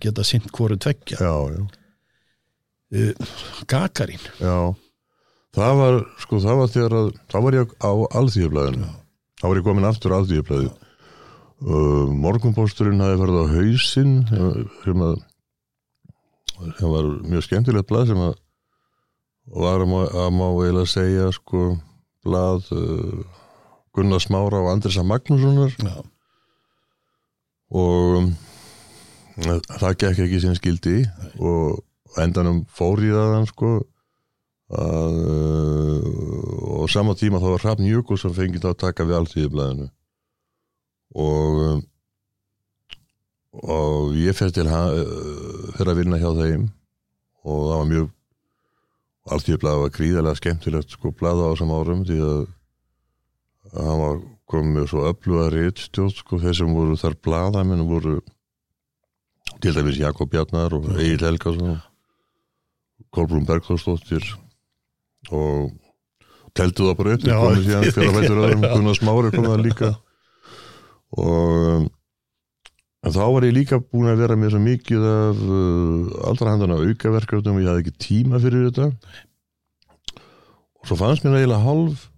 geta 0.04 0.26
sint 0.26 0.50
hvoru 0.54 0.78
tveggja. 0.80 1.20
Já, 1.20 1.34
já, 1.54 1.62
uh, 2.98 3.32
Gagarín 3.70 4.28
já. 4.40 4.58
Það 5.58 5.78
var, 5.80 6.02
sko, 6.22 6.42
það 6.44 6.60
var 6.60 6.74
þegar 6.74 6.98
að 6.98 7.08
það 7.32 7.46
var 7.46 7.56
ég 7.56 7.72
á 7.80 7.92
alþýðublaðinu. 8.20 8.90
Þá 9.38 9.46
var 9.48 9.58
ég 9.58 9.66
komin 9.66 9.88
aftur 9.88 10.14
á 10.14 10.18
alþýðublaðinu 10.20 10.76
uh, 11.66 12.06
morgunpósturinn 12.12 13.02
hafi 13.02 13.18
farið 13.22 13.40
á 13.42 13.46
hausinn 13.54 14.14
sem 14.84 15.02
að 15.06 15.18
sem 16.78 16.92
var 16.92 17.08
mjög 17.26 17.46
skemmtilegt 17.46 17.88
blað 17.90 18.12
sem 18.12 18.22
að 18.22 18.36
var 19.58 19.82
að 19.82 19.90
má, 19.90 20.00
að 20.04 20.32
má 20.36 20.46
eiginlega 20.48 20.92
segja 20.92 21.28
sko 21.34 21.68
blað 22.26 22.66
uh, 22.74 23.37
Gunnar 23.98 24.22
Smára 24.22 24.62
og 24.62 24.70
Andrisa 24.70 25.02
Magnússonar. 25.02 25.74
Já, 25.82 25.98
og 27.74 28.16
um, 28.22 28.32
það 29.42 29.98
gekk 30.04 30.24
ekki 30.24 30.40
sem 30.40 30.56
skildi 30.56 30.96
og 31.36 31.82
á 32.16 32.24
endanum 32.24 32.62
fór 32.72 33.02
ég 33.04 33.18
það 33.18 33.50
sko 33.50 33.74
að, 34.78 35.18
uh, 35.34 36.08
og 36.78 36.88
sama 36.92 37.18
tíma 37.18 37.42
þá 37.42 37.50
var 37.50 37.64
Hrafn 37.66 37.88
Jökuls 37.90 38.24
sem 38.24 38.34
fengið 38.36 38.64
þá 38.64 38.70
að 38.72 38.82
taka 38.86 39.08
við 39.08 39.18
alltíðublaðinu 39.18 39.88
og 41.18 41.62
um, 41.66 41.86
og 43.58 44.14
ég 44.14 44.36
fer 44.36 44.52
til 44.54 44.66
uh, 44.68 45.72
fyrir 45.74 45.92
að 45.92 45.98
vinna 46.02 46.20
hjá 46.20 46.30
þeim. 46.36 46.68
Og 47.48 47.60
það 47.64 47.78
var 47.78 47.88
mjög 47.88 48.08
alltíðublaði 49.34 49.82
var 49.82 49.92
gríðarlega 49.96 50.40
skemmtilegt 50.40 50.94
sko 50.94 51.12
blaða 51.16 51.48
á 51.48 51.50
þessum 51.52 51.74
árum 51.74 52.04
því 52.08 52.18
að 52.24 52.40
að 53.74 53.88
hann 53.88 54.02
var 54.02 54.20
komið 54.48 54.88
svo 54.90 55.04
öfluga 55.10 55.48
réttstjóð 55.52 56.14
sko. 56.16 56.40
Þeir 56.42 56.56
sem 56.60 56.74
voru 56.76 56.96
þar 56.98 57.18
blaðamenn 57.24 57.84
voru 57.88 58.18
til 59.58 59.74
dæmis 59.74 59.98
Jakob 60.00 60.30
Bjarnar 60.32 60.74
og 60.76 60.88
Egil 60.96 61.24
Helgason 61.26 61.78
Kolbrún 63.14 63.46
Bergþórsdóttir 63.48 64.24
og 65.34 65.70
teltu 66.56 66.88
það 66.88 66.98
bara 66.98 67.14
upp 67.16 67.24
Já, 67.26 67.36
komið 67.38 67.62
síðan 67.66 67.86
fyrir 67.92 68.10
að 68.10 68.18
veitur 68.18 68.42
öðrum. 68.42 68.66
Gunnar 68.74 68.98
Smári 68.98 69.32
kom 69.34 69.46
það 69.48 69.64
líka. 69.64 69.92
Og 71.18 71.64
um, 71.68 71.86
en 73.06 73.14
þá 73.14 73.22
var 73.24 73.46
ég 73.48 73.56
líka 73.56 73.80
búin 73.80 74.10
að 74.12 74.22
vera 74.24 74.36
með 74.38 74.54
svo 74.54 74.60
mikið 74.64 75.08
af 75.12 75.40
uh, 75.46 76.12
allra 76.30 76.54
handana 76.54 76.80
aukaverkefnum 76.82 77.58
og 77.58 77.64
ég 77.64 77.70
hafði 77.72 77.84
ekki 77.84 78.04
tíma 78.08 78.42
fyrir 78.42 78.68
þetta. 78.68 78.90
Og 80.78 80.90
svo 80.90 80.98
fannst 81.00 81.24
mér 81.24 81.40
eiginlega 81.40 81.64
hálf 81.64 82.08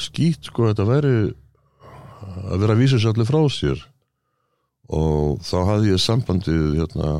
skýtt 0.00 0.50
sko 0.50 0.70
þetta 0.70 0.86
væri 0.88 1.14
að 2.52 2.62
vera 2.62 2.76
að 2.76 2.82
vísa 2.82 3.00
sér 3.00 3.12
allir 3.12 3.28
frá 3.28 3.40
sér. 3.52 3.82
Og 4.92 5.40
þá 5.46 5.56
hafði 5.68 5.92
ég 5.92 6.02
sambandið 6.02 6.64
hérna 6.80 7.12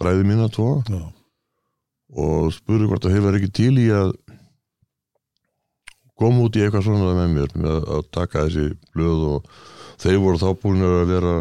bræði 0.00 0.26
mína 0.28 0.48
tvo. 0.52 0.82
Já, 0.90 1.04
og 2.14 2.50
spurði 2.54 2.90
hvort 2.90 3.06
það 3.06 3.16
hefur 3.18 3.38
ekki 3.38 3.52
til 3.54 3.72
í 3.80 3.86
að 3.94 4.12
koma 6.18 6.44
út 6.46 6.56
í 6.56 6.62
eitthvað 6.62 6.86
svona 6.86 7.14
með 7.16 7.32
mér 7.34 7.54
með 7.58 7.88
að 7.96 8.04
taka 8.14 8.44
þessi 8.46 8.66
blöð 8.94 9.24
og 9.32 9.48
þeir 10.02 10.20
voru 10.22 10.40
þá 10.42 10.48
búin 10.62 10.84
að 10.86 11.00
vera 11.10 11.34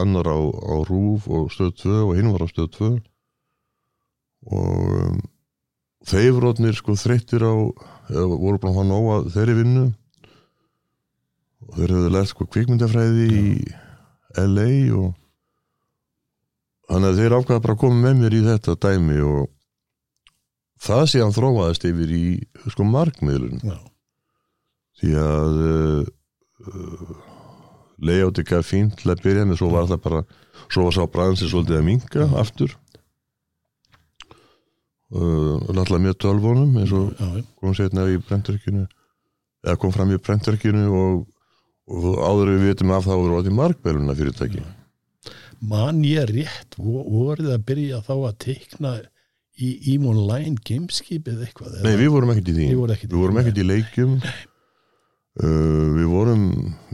annar 0.00 0.30
á, 0.30 0.38
á 0.40 0.74
Rúf 0.88 1.28
og 1.28 1.50
stöð 1.52 1.74
2 1.82 1.98
og 2.06 2.14
hinn 2.16 2.32
var 2.32 2.44
á 2.44 2.48
stöð 2.48 2.70
2 2.78 2.90
og 4.54 4.96
um, 5.00 5.20
þeir 6.08 6.38
orðnir 6.40 6.76
sko 6.78 6.96
þreyttir 6.98 7.44
á 7.44 7.54
eða 8.12 8.26
voru 8.36 8.60
búin 8.60 8.70
að 8.70 8.76
hafa 8.76 8.86
nóga 8.88 9.18
þeirri 9.34 9.56
vinnu. 9.60 9.84
Og 11.64 11.76
þeir 11.78 11.94
hefðu 11.96 12.12
lært 12.12 12.30
sko 12.30 12.46
kvikmyndafræði 12.52 13.28
í 13.32 13.44
LA 14.44 14.70
og 14.98 15.14
þannig 16.90 17.10
að 17.10 17.20
þeir 17.20 17.36
ákvaða 17.38 17.64
bara 17.64 17.76
að 17.76 17.80
koma 17.80 18.00
með 18.02 18.20
mér 18.20 18.36
í 18.36 18.42
þetta 18.44 18.76
dæmi 18.84 19.18
og 19.24 19.50
það 20.84 21.04
síðan 21.14 21.36
þróaðist 21.38 21.86
yfir 21.88 22.12
í 22.12 22.24
sko 22.68 22.86
markmiðlun. 22.88 23.62
Já, 23.64 23.78
því 25.00 25.14
að 25.24 25.60
uh, 25.64 26.08
uh, 26.68 27.14
layout 28.04 28.40
ekki 28.42 28.58
að 28.58 28.68
fínt 28.68 28.98
til 29.00 29.14
að 29.14 29.24
byrja 29.24 29.48
með 29.48 29.62
svo 29.62 29.70
var 29.72 29.88
það 29.88 30.02
bara 30.04 30.24
svo 30.68 30.86
var 30.86 30.96
sá 30.96 31.04
bransi 31.10 31.48
svolítið 31.48 31.80
að 31.80 31.86
minka 31.88 32.28
aftur 32.40 32.76
náttúrulega 35.14 36.04
mjög 36.08 36.16
tölvunum 36.24 36.76
eins 36.80 36.92
og 36.96 37.12
kom 37.60 37.74
setna 37.78 38.06
í 38.10 38.18
brentverkinu 38.18 38.86
eða 39.64 39.76
kom 39.80 39.92
fram 39.94 40.10
í 40.14 40.18
brentverkinu 40.18 40.84
og, 40.90 41.20
og 41.88 42.06
áður 42.24 42.50
við 42.54 42.64
vitum 42.72 42.90
af 42.96 43.06
það 43.06 43.20
voru 43.22 43.38
átti 43.40 43.54
markbæluna 43.54 44.16
fyrirtæki 44.18 44.64
man 45.64 46.02
ég 46.04 46.26
rétt 46.34 46.74
vo- 46.76 47.04
voruð 47.08 47.52
að 47.54 47.62
byrja 47.70 48.00
þá 48.04 48.14
að 48.28 48.38
teikna 48.48 48.94
í 49.54 49.68
Ímon 49.94 50.18
Line 50.26 50.58
gameskip 50.66 51.28
eða 51.30 51.46
eitthvað 51.46 51.78
Nei, 51.86 51.94
við 52.00 52.10
vorum 52.10 52.32
ekkert 52.34 52.48
í 52.50 52.54
því. 52.56 52.64
Í 52.66 52.74
Við 53.06 53.14
vorum 53.20 53.38
ekkert 53.38 53.60
í 53.62 53.66
leikjum. 53.68 54.16
Uh, 55.34 55.94
Við 55.94 56.08
vorum 56.10 56.42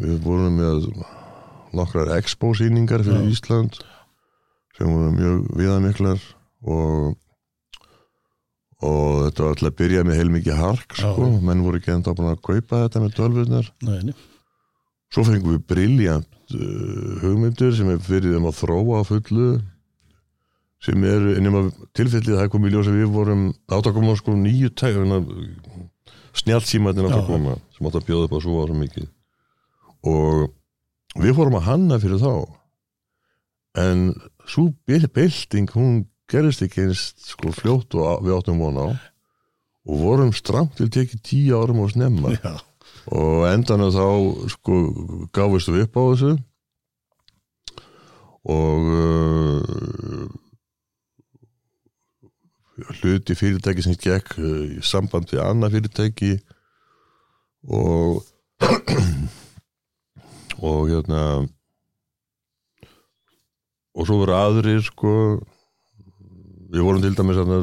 við 0.01 0.19
vorum 0.25 0.59
með 0.61 0.85
nokkrar 1.77 2.13
expo-sýningar 2.19 3.03
fyrir 3.07 3.25
Já. 3.25 3.33
Ísland 3.33 3.79
sem 4.77 4.93
voru 4.93 5.11
mjög 5.17 5.43
viðamiklar 5.57 6.23
og 6.69 7.17
og 8.81 9.27
þetta 9.27 9.45
var 9.45 9.55
alltaf 9.55 9.69
að 9.69 9.79
byrja 9.81 10.05
með 10.09 10.21
heilmikið 10.21 10.61
hark 10.61 10.95
Já. 10.97 11.09
sko, 11.13 11.29
menn 11.45 11.65
voru 11.65 11.81
ekki 11.81 11.93
enda 11.95 12.15
búin 12.17 12.31
að 12.33 12.43
kaupa 12.47 12.85
þetta 12.85 13.03
með 13.05 13.17
tölvurnar. 13.19 13.73
Svo 15.11 15.25
fengum 15.27 15.57
við 15.57 15.67
briljant 15.69 16.55
uh, 16.55 17.21
hugmyndir 17.25 17.75
sem 17.77 17.91
við 17.91 18.07
fyrir 18.07 18.37
þeim 18.37 18.49
að 18.49 18.59
þróa 18.61 19.03
á 19.03 19.09
fullu 19.09 19.51
sem 20.81 21.03
er, 21.05 21.27
nema 21.45 21.67
tilfellið 21.97 22.39
það 22.39 22.53
kom 22.55 22.65
í 22.65 22.71
ljós 22.73 22.89
að 22.89 23.01
við 23.03 23.11
vorum 23.13 23.43
átt 23.69 23.91
að 23.91 23.97
koma 23.99 24.15
sko 24.17 24.37
nýju 24.39 24.71
tæk 24.73 24.97
snjálfsímatin 26.41 27.09
átt 27.09 27.19
Já. 27.19 27.21
að 27.21 27.29
koma 27.29 27.57
sem 27.75 27.89
átt 27.89 27.99
að 27.99 28.07
bjóða 28.09 28.29
upp 28.29 28.37
á 28.39 28.41
svo 28.41 28.63
ára 28.63 28.79
mikið. 28.79 29.11
Og 30.09 31.21
við 31.21 31.37
fórum 31.37 31.59
að 31.59 31.67
hanna 31.67 32.01
fyrir 32.01 32.23
þá. 32.23 32.33
En 33.81 34.07
svo 34.49 34.71
bylting 34.89 35.69
hún 35.75 36.05
gerist 36.31 36.63
ekki 36.65 36.87
eins 36.87 37.03
sko 37.27 37.53
fljótt 37.55 37.97
og 37.99 38.25
við 38.25 38.37
áttum 38.39 38.61
vona 38.63 38.87
á. 38.87 38.91
Og 39.91 40.03
vorum 40.05 40.33
stramt 40.37 40.77
til 40.79 40.91
tekið 40.93 41.23
tíu 41.27 41.59
árum 41.59 41.83
og 41.85 41.91
snemma. 41.95 42.35
Já, 42.37 42.55
og 43.11 43.47
endan 43.49 43.89
þá 43.91 44.07
sko 44.55 44.79
gáfist 45.35 45.73
við 45.73 45.87
upp 45.87 45.99
á 45.99 46.03
þessu. 46.13 46.33
Og 48.51 48.81
uh, 48.97 50.27
hluti 53.01 53.37
fyrirtæki 53.37 53.85
sem 53.85 53.97
gekk 54.01 54.39
uh, 54.39 54.65
í 54.79 54.81
samband 54.87 55.29
við 55.33 55.45
annað 55.45 55.77
fyrirtæki. 55.77 56.33
Og 57.69 58.23
og 60.61 60.91
hérna 60.91 61.23
og 63.97 64.07
svo 64.07 64.21
voru 64.23 64.37
aðrir 64.37 64.83
sko 64.85 65.13
við 66.71 66.87
vorum 66.87 67.03
til 67.05 67.15
dæmis 67.19 67.41
hérna 67.41 67.63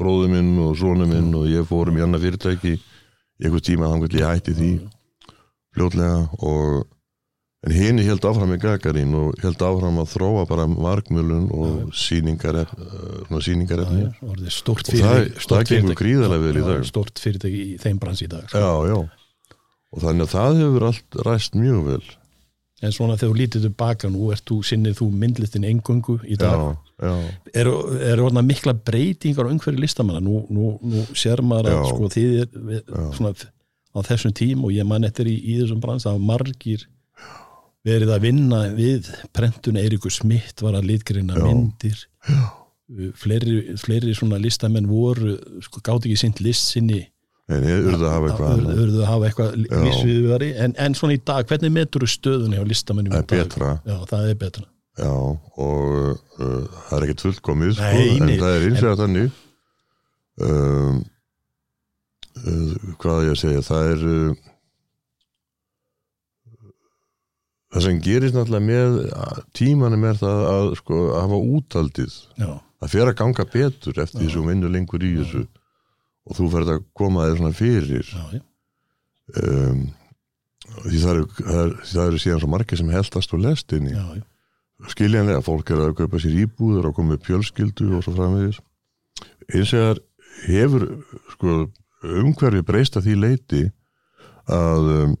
bróðu 0.00 0.30
minn 0.32 0.54
og 0.62 0.74
sonu 0.80 1.06
minn 1.08 1.30
og 1.36 1.50
ég 1.50 1.68
fórum 1.68 1.98
í 2.00 2.04
annað 2.04 2.26
fyrirtæki 2.26 2.74
í 2.74 3.46
einhver 3.46 3.64
tíma 3.64 3.90
þannig 3.92 4.10
að 4.10 4.18
ég 4.20 4.30
hætti 4.30 4.56
því 4.56 4.72
fljótlega. 5.76 6.18
Og 6.42 6.82
en 7.62 7.74
hini 7.76 8.06
held 8.06 8.24
áfram 8.26 8.54
í 8.56 8.58
Gagarín 8.62 9.12
og 9.14 9.42
held 9.42 9.62
áfram 9.62 10.00
að 10.02 10.14
þróa 10.16 10.46
bara 10.50 10.66
markmjölun 10.70 11.50
og 11.54 11.92
síningar 11.94 12.64
svona 12.66 13.42
síningar 13.46 13.84
já, 13.84 13.92
já, 14.00 14.08
og 14.26 14.82
það, 14.88 15.28
það 15.46 15.68
gengur 15.70 16.00
gríðarlega 16.00 16.46
vel 16.48 16.56
í 16.58 16.64
dag. 16.66 16.88
stórt 16.88 17.22
fyrirtæki 17.22 17.60
í 17.62 17.76
þeim 17.82 18.00
brans 18.02 18.24
í 18.24 18.30
dag 18.32 18.48
sko. 18.48 18.58
já, 18.58 18.90
já. 18.90 18.98
Og 19.92 20.02
þannig 20.02 20.26
að 20.26 20.34
það 20.34 20.60
hefur 20.62 20.88
allt 20.88 21.22
ræst 21.28 21.58
mjög 21.58 21.86
vel 21.90 22.02
en 22.82 22.94
svona 22.94 23.16
þegar 23.18 23.30
þú 23.30 23.38
lítið 23.38 23.66
tilbaka 23.68 24.10
nú 24.10 24.30
þú, 24.34 24.58
sinnið 24.66 24.96
þú 24.98 25.08
myndlistin 25.22 25.66
engöngu 25.68 26.18
í 26.26 26.38
dag. 26.40 26.78
Eru 27.54 27.74
er 28.02 28.22
orðna 28.22 28.42
mikla 28.46 28.74
breytingar 28.74 29.46
á 29.46 29.52
umhverju 29.52 29.82
listamanna? 29.82 30.22
Nú, 30.22 30.42
nú, 30.50 30.72
nú 30.82 31.04
sér 31.18 31.42
maður 31.46 31.72
að 31.72 31.90
sko, 31.90 32.10
þið 32.14 32.32
er 32.42 32.48
við, 32.70 32.96
svona, 33.18 33.34
á 33.92 33.98
þessum 34.08 34.34
tím 34.38 34.66
og 34.66 34.74
ég 34.74 34.88
man 34.88 35.06
eftir 35.06 35.30
í, 35.30 35.36
í 35.36 35.60
þessum 35.60 35.82
brans 35.82 36.08
að 36.10 36.22
margir 36.26 36.88
verið 37.86 38.14
að 38.14 38.26
vinna 38.26 38.64
við 38.74 39.10
prentun 39.34 39.78
Eiríkur 39.80 40.14
Smitt 40.14 40.62
var 40.62 40.78
að 40.78 40.90
litgreina 40.90 41.38
myndir. 41.38 42.04
Fleiri, 43.18 43.78
fleiri 43.80 44.12
svona 44.14 44.38
listamenn 44.42 44.90
voru 44.90 45.38
sko, 45.64 45.80
gátt 45.80 46.04
ekki 46.04 46.18
sint 46.18 46.42
list 46.44 46.74
sinni 46.74 47.06
en 47.58 47.64
ég 47.68 47.86
urðu 47.90 48.06
að 48.08 48.12
hafa 48.14 48.28
eitthvað 48.32 48.52
annað. 48.56 48.82
urðu 48.84 49.00
að 49.02 49.08
hafa 49.10 49.28
eitthvað 49.28 49.54
Já. 49.62 49.78
lífsviðvari 49.86 50.50
en, 50.66 50.74
en 50.86 50.96
svona 50.98 51.16
í 51.16 51.22
dag, 51.32 51.48
hvernig 51.50 51.72
metur 51.74 52.04
þú 52.06 52.10
stöðunni 52.14 52.60
á 52.60 52.64
listamennum 52.68 53.16
í 53.16 53.22
dag? 53.32 53.54
Já, 53.88 53.96
það 54.10 54.28
er 54.32 54.38
betra 54.42 54.64
já, 55.02 55.08
og 55.08 55.88
uh, 56.42 56.78
það 56.88 56.96
er 56.98 57.06
ekkert 57.08 57.24
fullkomið 57.26 57.74
sko, 57.78 57.90
Nei, 57.96 58.08
en 58.18 58.26
nei. 58.28 58.36
það 58.42 58.56
er 58.58 58.66
eins 58.68 58.82
og 58.90 58.98
þannig 59.00 59.36
um, 60.48 60.98
uh, 62.42 62.74
hvað 63.00 63.22
ég 63.28 63.36
að 63.36 63.40
segja 63.44 63.62
það 63.70 63.92
er 63.94 64.04
uh, 64.12 64.42
það 67.72 67.86
sem 67.86 68.02
gerist 68.04 68.36
náttúrulega 68.36 68.68
með 68.68 68.98
tímanum 69.56 70.04
er 70.10 70.20
það 70.20 70.42
að 70.50 70.70
sko, 70.82 71.00
að 71.14 71.22
hafa 71.24 71.40
útaldið 71.56 72.18
Já, 72.42 72.50
það 72.82 72.92
fer 72.96 73.08
að 73.12 73.18
ganga 73.22 73.46
betur 73.56 74.02
eftir 74.04 74.20
því 74.26 74.30
sem 74.36 74.48
vinnur 74.52 74.74
lengur 74.76 75.06
í 75.08 75.14
þessu 75.22 75.46
og 76.28 76.38
þú 76.38 76.48
ferð 76.52 76.74
að 76.76 76.84
koma 76.98 77.26
þér 77.26 77.40
svona 77.40 77.56
fyrir. 77.58 78.12
Já, 78.12 78.24
já, 78.36 78.42
um, 79.42 79.82
því 80.84 81.00
það 81.02 81.14
eru, 81.14 81.24
það 81.88 82.04
eru, 82.04 82.20
síðan 82.22 82.42
svo 82.42 82.52
margir 82.52 82.80
sem 82.80 82.92
heldast 82.92 83.34
og 83.34 83.42
lest 83.42 83.74
inn 83.76 83.90
í. 83.90 83.96
Já, 83.96 84.22
skiljanlega, 84.92 85.42
fólk 85.46 85.70
er 85.70 85.82
að 85.84 85.96
kaupa 86.00 86.20
sér 86.22 86.38
íbúður 86.44 86.90
og 86.90 86.96
koma 86.96 87.14
með 87.14 87.24
pjölskyldu 87.26 87.90
og 87.96 88.04
svo 88.06 88.14
framvegis. 88.16 88.62
Eins 89.52 89.74
og 89.76 89.82
það 89.82 90.02
hefur 90.46 90.86
sko, 91.34 91.58
umhverfi 92.22 92.64
breyst 92.66 92.98
að 92.98 93.08
því 93.08 93.18
leiti 93.20 93.64
að 94.50 94.88
um, 94.94 95.16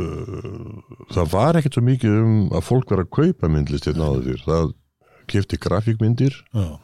uh, 0.00 1.00
það 1.12 1.32
var 1.34 1.58
ekkert 1.60 1.76
svo 1.76 1.84
mikið 1.84 2.20
um 2.20 2.36
að 2.56 2.68
fólk 2.68 2.94
var 2.94 3.04
að 3.04 3.12
kaupa 3.18 3.50
myndlist 3.52 3.88
hérna 3.88 4.12
áður 4.12 4.28
fyrir 4.30 4.46
það 4.46 4.70
kefti 5.30 5.60
grafíkmyndir. 5.60 6.38
Já. 6.56 6.78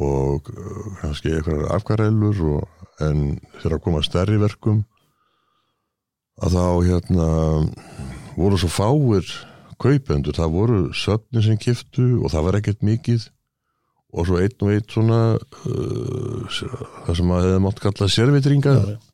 Og 0.00 0.48
uh, 0.54 0.86
kannski 1.00 1.34
eitthvað 1.34 1.66
afkvarælur 1.76 2.42
og, 2.54 2.86
en 3.04 3.38
þegar 3.60 3.76
að 3.78 3.84
koma 3.84 4.02
stærri 4.04 4.40
verkum 4.40 4.82
að 6.40 6.56
þá 6.56 6.64
hérna 6.88 7.28
voru 8.36 8.58
svo 8.60 8.70
fáir 8.72 9.28
kaupendur, 9.80 10.36
það 10.36 10.56
voru 10.56 10.80
söfni 10.96 11.42
sem 11.44 11.60
kiftu 11.60 12.06
og 12.20 12.32
það 12.32 12.46
var 12.46 12.58
ekkert 12.60 12.82
mikið. 12.84 13.28
Og 14.10 14.26
svo 14.26 14.40
einn 14.42 14.64
og 14.66 14.72
einn 14.74 14.88
svona 14.90 15.20
uh, 15.38 16.58
það 17.06 17.14
sem 17.20 17.30
að 17.30 17.44
hefði 17.46 17.62
mátt 17.66 17.82
kalla 17.84 18.08
servitringa 18.10 18.74
já, 18.74 18.82
já. 18.96 19.09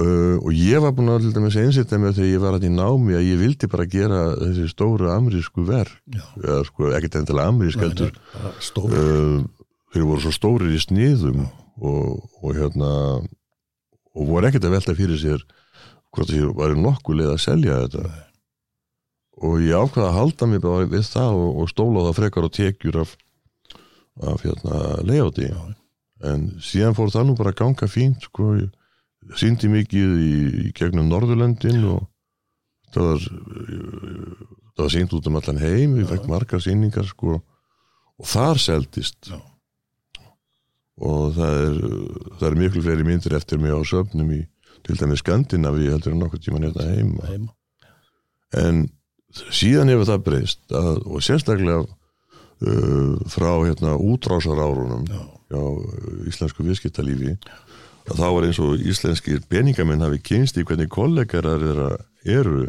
Uh, 0.00 0.36
og 0.40 0.50
ég 0.56 0.80
var 0.82 0.94
búin 0.96 1.12
að 1.12 1.26
til 1.26 1.32
dæmis 1.36 1.56
einsýtta 1.60 1.98
með 2.00 2.18
þegar 2.18 2.30
ég 2.30 2.42
var 2.42 2.56
að 2.56 2.66
í 2.68 2.72
námi 2.72 3.16
að 3.18 3.26
ég 3.28 3.40
vildi 3.40 3.68
bara 3.72 3.88
gera 3.90 4.20
þessi 4.40 4.68
stóru 4.72 5.10
amerísku 5.12 5.64
verk. 5.68 5.94
Eða 6.40 6.62
sko 6.68 6.92
ekkert 6.96 7.18
endilega 7.20 7.52
amerísk 7.52 7.82
heldur. 7.84 8.12
uh, 8.88 9.42
þeir 9.92 10.08
voru 10.08 10.24
svo 10.24 10.34
stórir 10.34 10.72
í 10.72 10.80
sniðum 10.82 11.46
og, 11.82 12.28
og 12.42 12.56
hérna 12.56 12.92
og 14.12 14.28
voru 14.28 14.48
ekkert 14.48 14.68
að 14.68 14.76
velta 14.76 14.96
fyrir 14.96 15.20
sér 15.20 15.44
hvort 16.12 16.28
því 16.28 16.44
var 16.58 16.76
nokkuð 16.76 17.22
leið 17.22 17.32
að 17.32 17.42
selja 17.46 17.78
þetta. 17.86 18.02
Nei. 18.08 18.28
og 19.42 19.62
ég 19.64 19.72
ákvaða 19.74 20.08
að 20.10 20.16
halda 20.18 20.46
mig 20.46 20.60
bara 20.62 20.88
við 20.90 21.06
það 21.08 21.38
og, 21.40 21.52
og 21.62 21.70
stóla 21.70 22.04
það 22.08 22.18
frekar 22.20 22.46
og 22.46 22.52
tekjur 22.52 22.98
af, 23.00 23.14
af 24.28 24.44
hérna 24.44 24.82
leiðáti 25.08 25.48
en 26.22 26.44
síðan 26.62 26.94
fór 26.94 27.10
það 27.10 27.26
nú 27.26 27.36
bara 27.38 27.50
að 27.54 27.58
ganga 27.62 27.88
fínt 27.90 28.28
sko, 28.28 28.52
ég 28.60 28.68
síndi 29.38 29.70
mikið 29.72 30.16
í, 30.18 30.34
í 30.66 30.72
gegnum 30.76 31.08
Norðurlöndin 31.10 31.84
og 31.90 32.08
það 32.92 33.08
var 33.08 33.26
það 34.72 34.84
var 34.84 34.92
sínt 34.94 35.16
út 35.16 35.28
um 35.28 35.38
allan 35.40 35.62
heim 35.62 35.96
við 35.98 36.12
fekk 36.12 36.28
margar 36.30 36.62
síningar 36.64 37.08
sko 37.08 37.38
og 37.38 38.28
þar 38.28 38.60
seldist. 38.60 39.30
Já. 39.30 39.38
og 41.02 41.32
það 41.36 41.60
er 41.66 41.78
það 42.38 42.48
er 42.48 42.58
miklu 42.60 42.82
fleiri 42.84 43.06
myndir 43.06 43.36
eftir 43.36 43.60
mig 43.62 43.72
á 43.74 43.80
söfnum 43.88 44.32
í 44.36 44.42
til 44.82 44.98
dæmis 44.98 45.22
Skandinavi 45.22 45.88
heldur 45.90 46.14
en 46.14 46.22
nokkuð 46.24 46.42
tíma 46.42 46.60
nefna 46.62 46.88
heima. 46.90 47.26
heima. 47.30 47.52
En 48.58 48.88
síðan 49.32 49.92
hefur 49.92 50.08
það 50.10 50.24
breyst 50.26 50.74
að, 50.74 50.98
og 51.06 51.22
sérstaklega 51.24 51.84
uh, 51.86 53.14
frá 53.30 53.52
hérna 53.62 53.94
útrásar 53.96 54.58
árunum 54.58 55.06
Já, 55.08 55.22
hjá 55.54 55.62
uh, 55.62 56.28
íslensku 56.28 56.66
viðskiptalífi 56.66 57.36
að 58.10 58.18
þá 58.18 58.26
var 58.34 58.46
eins 58.46 58.60
og 58.62 58.86
íslenskir 58.92 59.42
peningamenn 59.50 60.04
hafi 60.04 60.20
kynst 60.24 60.58
í 60.58 60.64
hvernig 60.66 60.90
kollegarar 60.92 61.62
þeirra 61.62 61.90
eru 62.24 62.64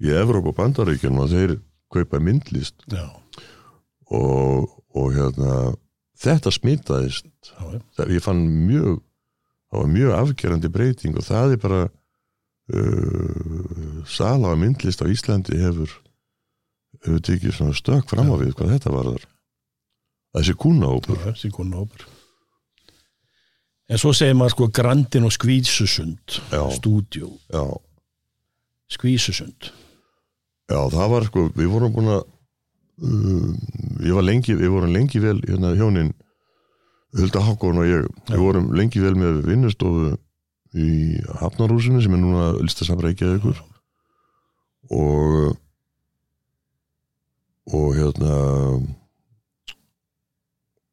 í 0.00 0.12
Evróp 0.16 0.50
og 0.50 0.56
Bandaríkjunum 0.58 1.24
og 1.24 1.30
þeir 1.32 1.56
kaupa 1.92 2.20
myndlist. 2.22 2.82
Já, 2.90 3.06
og, 4.10 4.70
og 4.96 5.14
hérna 5.14 5.74
þetta 6.20 6.52
smitaðist. 6.54 7.30
Það, 7.96 8.14
ég 8.16 8.24
fann 8.24 8.44
mjög 8.66 9.00
það 9.70 9.82
var 9.82 9.90
mjög 9.94 10.14
afgerandi 10.18 10.70
breyting 10.72 11.18
og 11.18 11.26
það 11.26 11.56
er 11.56 11.60
bara 11.62 11.82
uh, 12.74 14.00
sala 14.10 14.54
á 14.54 14.56
myndlist 14.58 15.02
á 15.02 15.06
Íslandi 15.06 15.60
hefur 15.62 15.92
hefur 17.04 17.20
tekið 17.24 17.54
svona 17.56 17.76
stök 17.76 18.10
fram 18.10 18.32
á 18.34 18.36
við 18.40 18.56
hvað 18.58 18.74
þetta 18.74 18.94
var 18.94 19.12
þar 19.12 19.28
þessi 20.36 20.56
kúnahópur. 20.62 21.20
Já, 21.26 21.34
síkonnahópur 21.38 22.06
En 23.90 23.98
svo 23.98 24.12
segir 24.14 24.36
maður 24.38 24.54
sko 24.54 24.68
Grandin 24.74 25.26
og 25.26 25.32
Skvísusund 25.34 26.36
já, 27.50 27.64
Skvísusund. 28.90 29.70
Já, 30.70 30.78
það 30.90 31.08
var 31.10 31.26
sko 31.26 31.46
við 31.56 31.70
vorum 31.72 31.94
búin 31.94 32.12
að 32.14 32.22
um, 33.02 33.54
ég 34.06 34.14
var 34.14 34.26
lengi, 34.26 34.54
við 34.54 34.70
vorum 34.74 34.94
lengi 34.94 35.22
vel 35.22 35.38
hérna 35.42 35.72
hjónin 35.78 36.12
Hulda 37.18 37.42
Hákon 37.42 37.80
og 37.82 37.88
ég, 37.88 38.06
Já. 38.06 38.36
við 38.36 38.44
vorum 38.44 38.68
lengi 38.78 39.02
vel 39.02 39.16
með 39.18 39.40
vinnustofu 39.48 40.12
í 40.78 41.18
Hafnarhúsinu 41.40 42.02
sem 42.02 42.14
er 42.14 42.22
núna 42.22 42.52
listasafrækjað 42.62 43.40
ykkur 43.40 43.58
og 44.94 45.56
og 47.70 47.88
hérna 47.94 48.36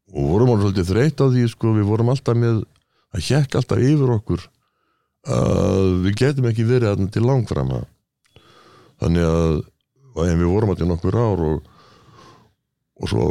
og 0.08 0.26
vorum 0.32 0.54
alveg 0.54 0.66
svolítið 0.66 0.90
þreytt 0.92 1.22
á 1.22 1.26
því 1.30 1.46
sko, 1.52 1.76
við 1.78 1.88
vorum 1.90 2.10
alltaf 2.14 2.38
með 2.38 2.64
að 3.16 3.26
hjekk 3.30 3.58
alltaf 3.60 3.84
yfir 3.84 4.14
okkur 4.18 4.46
að 5.28 5.88
við 6.06 6.20
getum 6.22 6.48
ekki 6.50 6.68
verið 6.68 6.92
þarna 6.92 7.12
til 7.14 7.26
langframa. 7.26 7.82
Þannig 9.02 9.28
að 9.28 9.58
en 10.26 10.40
við 10.42 10.50
vorum 10.50 10.74
alltaf 10.74 10.90
nokkur 10.90 11.18
ár 11.20 11.44
og, 11.46 11.70
og 12.98 13.12
svo 13.12 13.28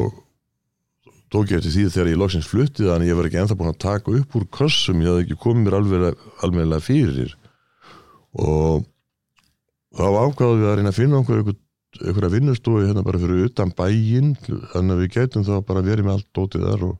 tók 1.32 1.50
ég 1.50 1.58
eftir 1.58 1.74
því 1.74 1.86
þegar 1.90 2.10
ég 2.12 2.20
loksins 2.20 2.50
fluttið 2.50 2.90
þannig 2.92 3.10
ég 3.10 3.18
var 3.18 3.28
ekki 3.28 3.40
ennþá 3.42 3.58
búin 3.58 3.72
að 3.72 3.80
taka 3.82 4.14
upp 4.20 4.36
úr 4.38 4.46
kössum 4.54 5.00
ég 5.02 5.10
hafði 5.10 5.24
ekki 5.26 5.38
komið 5.42 5.64
mér 5.66 5.78
alveg 5.80 6.26
alveg 6.46 6.84
fyrir. 6.86 7.34
Og 8.36 8.84
þá 9.96 10.04
ákvaðum 10.06 10.60
við 10.60 10.70
að 10.70 10.76
reyna 10.78 10.92
að 10.92 11.00
finna 11.00 11.22
okkur 11.22 11.40
einhver, 11.40 11.58
einhverja 12.02 12.32
vinnustofi 12.36 12.86
hérna 12.86 13.04
bara 13.06 13.22
fyrir 13.22 13.48
utan 13.48 13.72
bæinn 13.76 14.34
þannig 14.44 14.94
að 14.94 15.02
við 15.02 15.12
getum 15.16 15.46
þá 15.46 15.54
bara 15.66 15.84
verið 15.86 16.06
með 16.06 16.18
allt 16.18 16.30
dótið 16.36 16.66
þar 16.68 16.86
og, 16.90 16.96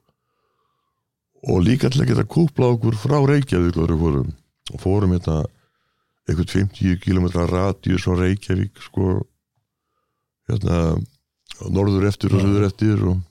og 1.46 1.62
líka 1.62 1.90
til 1.90 2.02
að 2.02 2.10
geta 2.10 2.26
kúpla 2.26 2.72
okkur 2.74 2.96
frá 2.98 3.20
Reykjavík 3.22 3.78
og 3.78 3.92
fórum, 4.00 4.32
fórum 4.82 5.14
hérna 5.14 5.44
einhvern 6.26 6.50
50 6.50 6.98
km 7.04 7.28
radíus 7.46 8.06
á 8.10 8.12
Reykjavík 8.18 8.82
sko. 8.82 9.20
Hérna 10.50 10.98
norður 11.70 12.08
eftir 12.10 12.34
og 12.34 12.42
söður 12.42 12.66
eftir 12.66 13.02
og, 13.06 13.22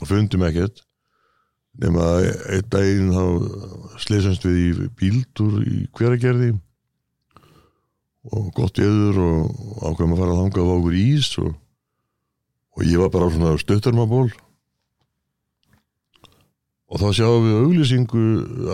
og 0.00 0.08
fundum 0.08 0.44
ekkert. 0.48 0.82
Nema 1.80 2.04
einn 2.52 2.68
daginn 2.72 3.12
þá 3.12 3.98
sleisast 4.00 4.44
við 4.44 4.84
í 4.86 4.88
bíldur 4.96 5.60
í 5.64 5.82
hveragerði. 5.96 6.54
Og 8.32 8.48
gott 8.56 8.78
viður 8.78 9.18
og 9.18 9.60
ákveðum 9.82 10.14
að 10.14 10.22
fara 10.22 10.34
að 10.34 10.40
þanga 10.40 10.64
á 10.64 10.72
okkur 10.76 10.96
ís 10.96 11.30
og, 11.42 11.52
og 12.76 12.84
ég 12.86 13.00
var 13.02 13.12
bara 13.12 13.28
á 13.28 13.34
svona 13.34 13.60
stöttarmaból 13.60 14.30
og 16.92 17.00
þá 17.00 17.08
sjáum 17.16 17.46
við 17.46 17.58
auglýsingu 17.62 18.24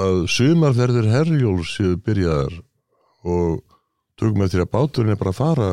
að 0.04 0.16
sumarferðir 0.34 1.10
herjóls 1.12 1.76
séu 1.76 1.94
byrjaðar 2.02 2.56
og 3.28 3.60
tökum 4.18 4.42
eftir 4.42 4.64
að 4.64 4.72
báturinn 4.74 5.14
er 5.14 5.20
bara 5.20 5.30
að 5.30 5.38
fara 5.38 5.68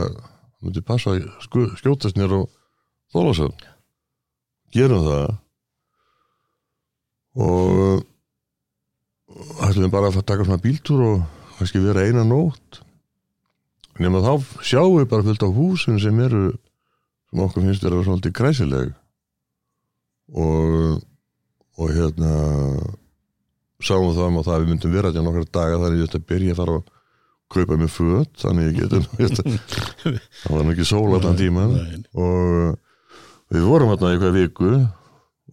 myndi 0.62 0.84
passa 0.86 1.16
að 1.16 1.26
skjótast 1.80 2.20
nér 2.20 2.36
og 2.38 2.52
þólasöfn 3.14 3.66
gerum 4.76 5.06
það. 5.08 5.34
Og 7.36 8.04
ætlum 9.66 9.92
bara 9.92 10.12
að 10.12 10.22
taka 10.24 10.46
svona 10.46 10.62
bíltúr 10.64 11.02
og 11.06 11.24
kannski 11.58 11.82
vera 11.84 12.06
eina 12.06 12.24
nótt. 12.28 12.82
Nema 14.00 14.22
þá 14.24 14.34
sjáum 14.62 15.00
við 15.00 15.10
bara 15.12 15.26
fullt 15.26 15.48
á 15.48 15.50
húsin 15.50 16.00
sem 16.04 16.22
eru 16.24 16.46
sem 17.32 17.42
okkur 17.42 17.66
finnst 17.66 17.84
vera 17.84 18.04
svolítið 18.04 18.36
kræsileg 18.36 18.94
og 20.36 21.02
og 21.76 21.92
hérna 21.96 22.34
sáum 23.84 24.12
það 24.16 24.28
um 24.30 24.40
að 24.40 24.48
það 24.50 24.62
við 24.62 24.72
myndum 24.72 24.94
vera 24.96 25.12
til 25.14 25.24
nokkar 25.26 25.48
daga 25.52 25.80
þannig 25.82 25.96
að 25.96 26.02
ég 26.02 26.10
ætti 26.10 26.22
að 26.22 26.28
byrja 26.32 26.54
að 26.56 26.60
fara 26.62 26.76
að 26.80 26.92
kaupa 27.56 27.78
mig 27.80 27.92
föt 27.94 28.42
þannig 28.42 28.64
að 28.64 28.70
ég 28.70 28.78
getum 28.82 29.04
það 30.44 30.56
var 30.56 30.68
mikið 30.70 30.90
sól 30.90 31.08
allan 31.18 31.40
tíma 31.40 31.66
og 32.26 32.78
við 33.54 33.68
vorum 33.68 33.92
hérna 33.92 34.12
í 34.12 34.16
eitthvað 34.16 34.38
viku 34.40 34.72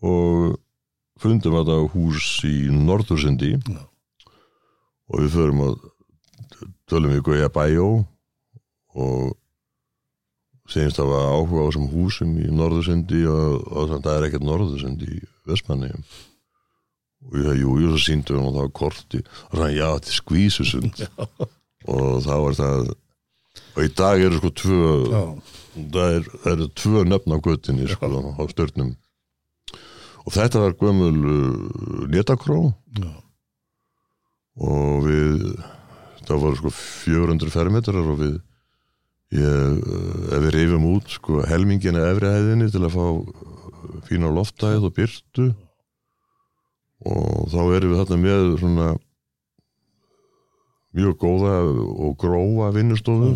og 0.02 0.54
fundum 1.22 1.58
þetta 1.58 1.80
hús 1.92 2.30
í 2.48 2.56
Norðursundi 2.72 3.52
og 5.12 5.20
við 5.20 5.30
förum 5.37 5.64
að 5.66 5.76
tölum 6.90 7.14
við 7.14 7.24
Guðja 7.26 7.52
Bæjó 7.52 7.88
og 8.92 9.35
segjumst 10.70 11.01
að 11.01 11.09
það 11.09 11.12
var 11.12 11.31
áhuga 11.37 11.62
á 11.62 11.66
þessum 11.68 11.88
húsum 11.92 12.35
í 12.38 12.51
Norðursundi 12.55 13.22
og, 13.31 13.64
og 13.72 13.94
það 13.94 14.12
er 14.14 14.27
ekkert 14.29 14.46
Norðursundi 14.46 15.09
í 15.11 15.22
Vestmanni 15.48 15.92
og 15.92 17.38
ég 17.38 17.46
það, 17.46 17.61
jú, 17.62 17.77
jú, 17.83 17.92
svo 17.92 18.03
síndum 18.03 18.46
og 18.46 18.53
það 18.55 18.61
var 18.62 18.75
korti 18.79 19.22
og 19.22 19.57
það, 19.59 19.70
já, 19.77 19.87
þetta 19.87 20.12
er 20.12 20.18
skvísusund 20.18 21.03
og 21.92 22.22
þá 22.27 22.35
er 22.37 22.59
það 22.61 22.92
og 23.72 23.81
í 23.85 23.90
dag 23.98 24.22
eru 24.22 24.40
sko 24.40 24.53
tvö 24.62 24.92
það 25.92 26.16
eru 26.16 26.53
er 26.53 26.64
tvö 26.83 27.05
nöfn 27.09 27.37
á 27.37 27.38
göttinni 27.44 27.88
sko 27.90 28.11
á 28.11 28.42
störnum 28.53 28.94
og 30.22 30.35
þetta 30.37 30.62
var 30.62 30.79
gömul 30.79 31.18
uh, 31.18 32.07
netakró 32.12 32.61
og 34.62 35.07
við 35.07 35.46
það 36.27 36.42
voru 36.44 36.59
sko 36.61 36.72
400 36.77 37.53
fermetrar 37.53 38.11
og 38.14 38.20
við 38.20 38.35
ég, 39.33 39.79
uh, 39.81 40.35
ef 40.37 40.45
við 40.47 40.55
reyfum 40.57 40.88
út 40.92 41.14
sko 41.16 41.42
helmingina 41.49 42.05
efrihæðinni 42.12 42.71
til 42.73 42.83
að 42.85 42.95
fá 42.97 43.07
uh, 43.09 43.97
fína 44.09 44.33
loftæð 44.35 44.88
og 44.88 44.95
byrtu 44.99 45.49
og 47.03 47.49
þá 47.51 47.61
erum 47.79 47.92
við 47.95 48.03
þarna 48.03 48.21
með 48.23 48.53
svona 48.61 48.92
mjög 50.92 51.18
góða 51.18 51.57
og 51.66 52.16
grófa 52.21 52.71
vinnustofu 52.77 53.33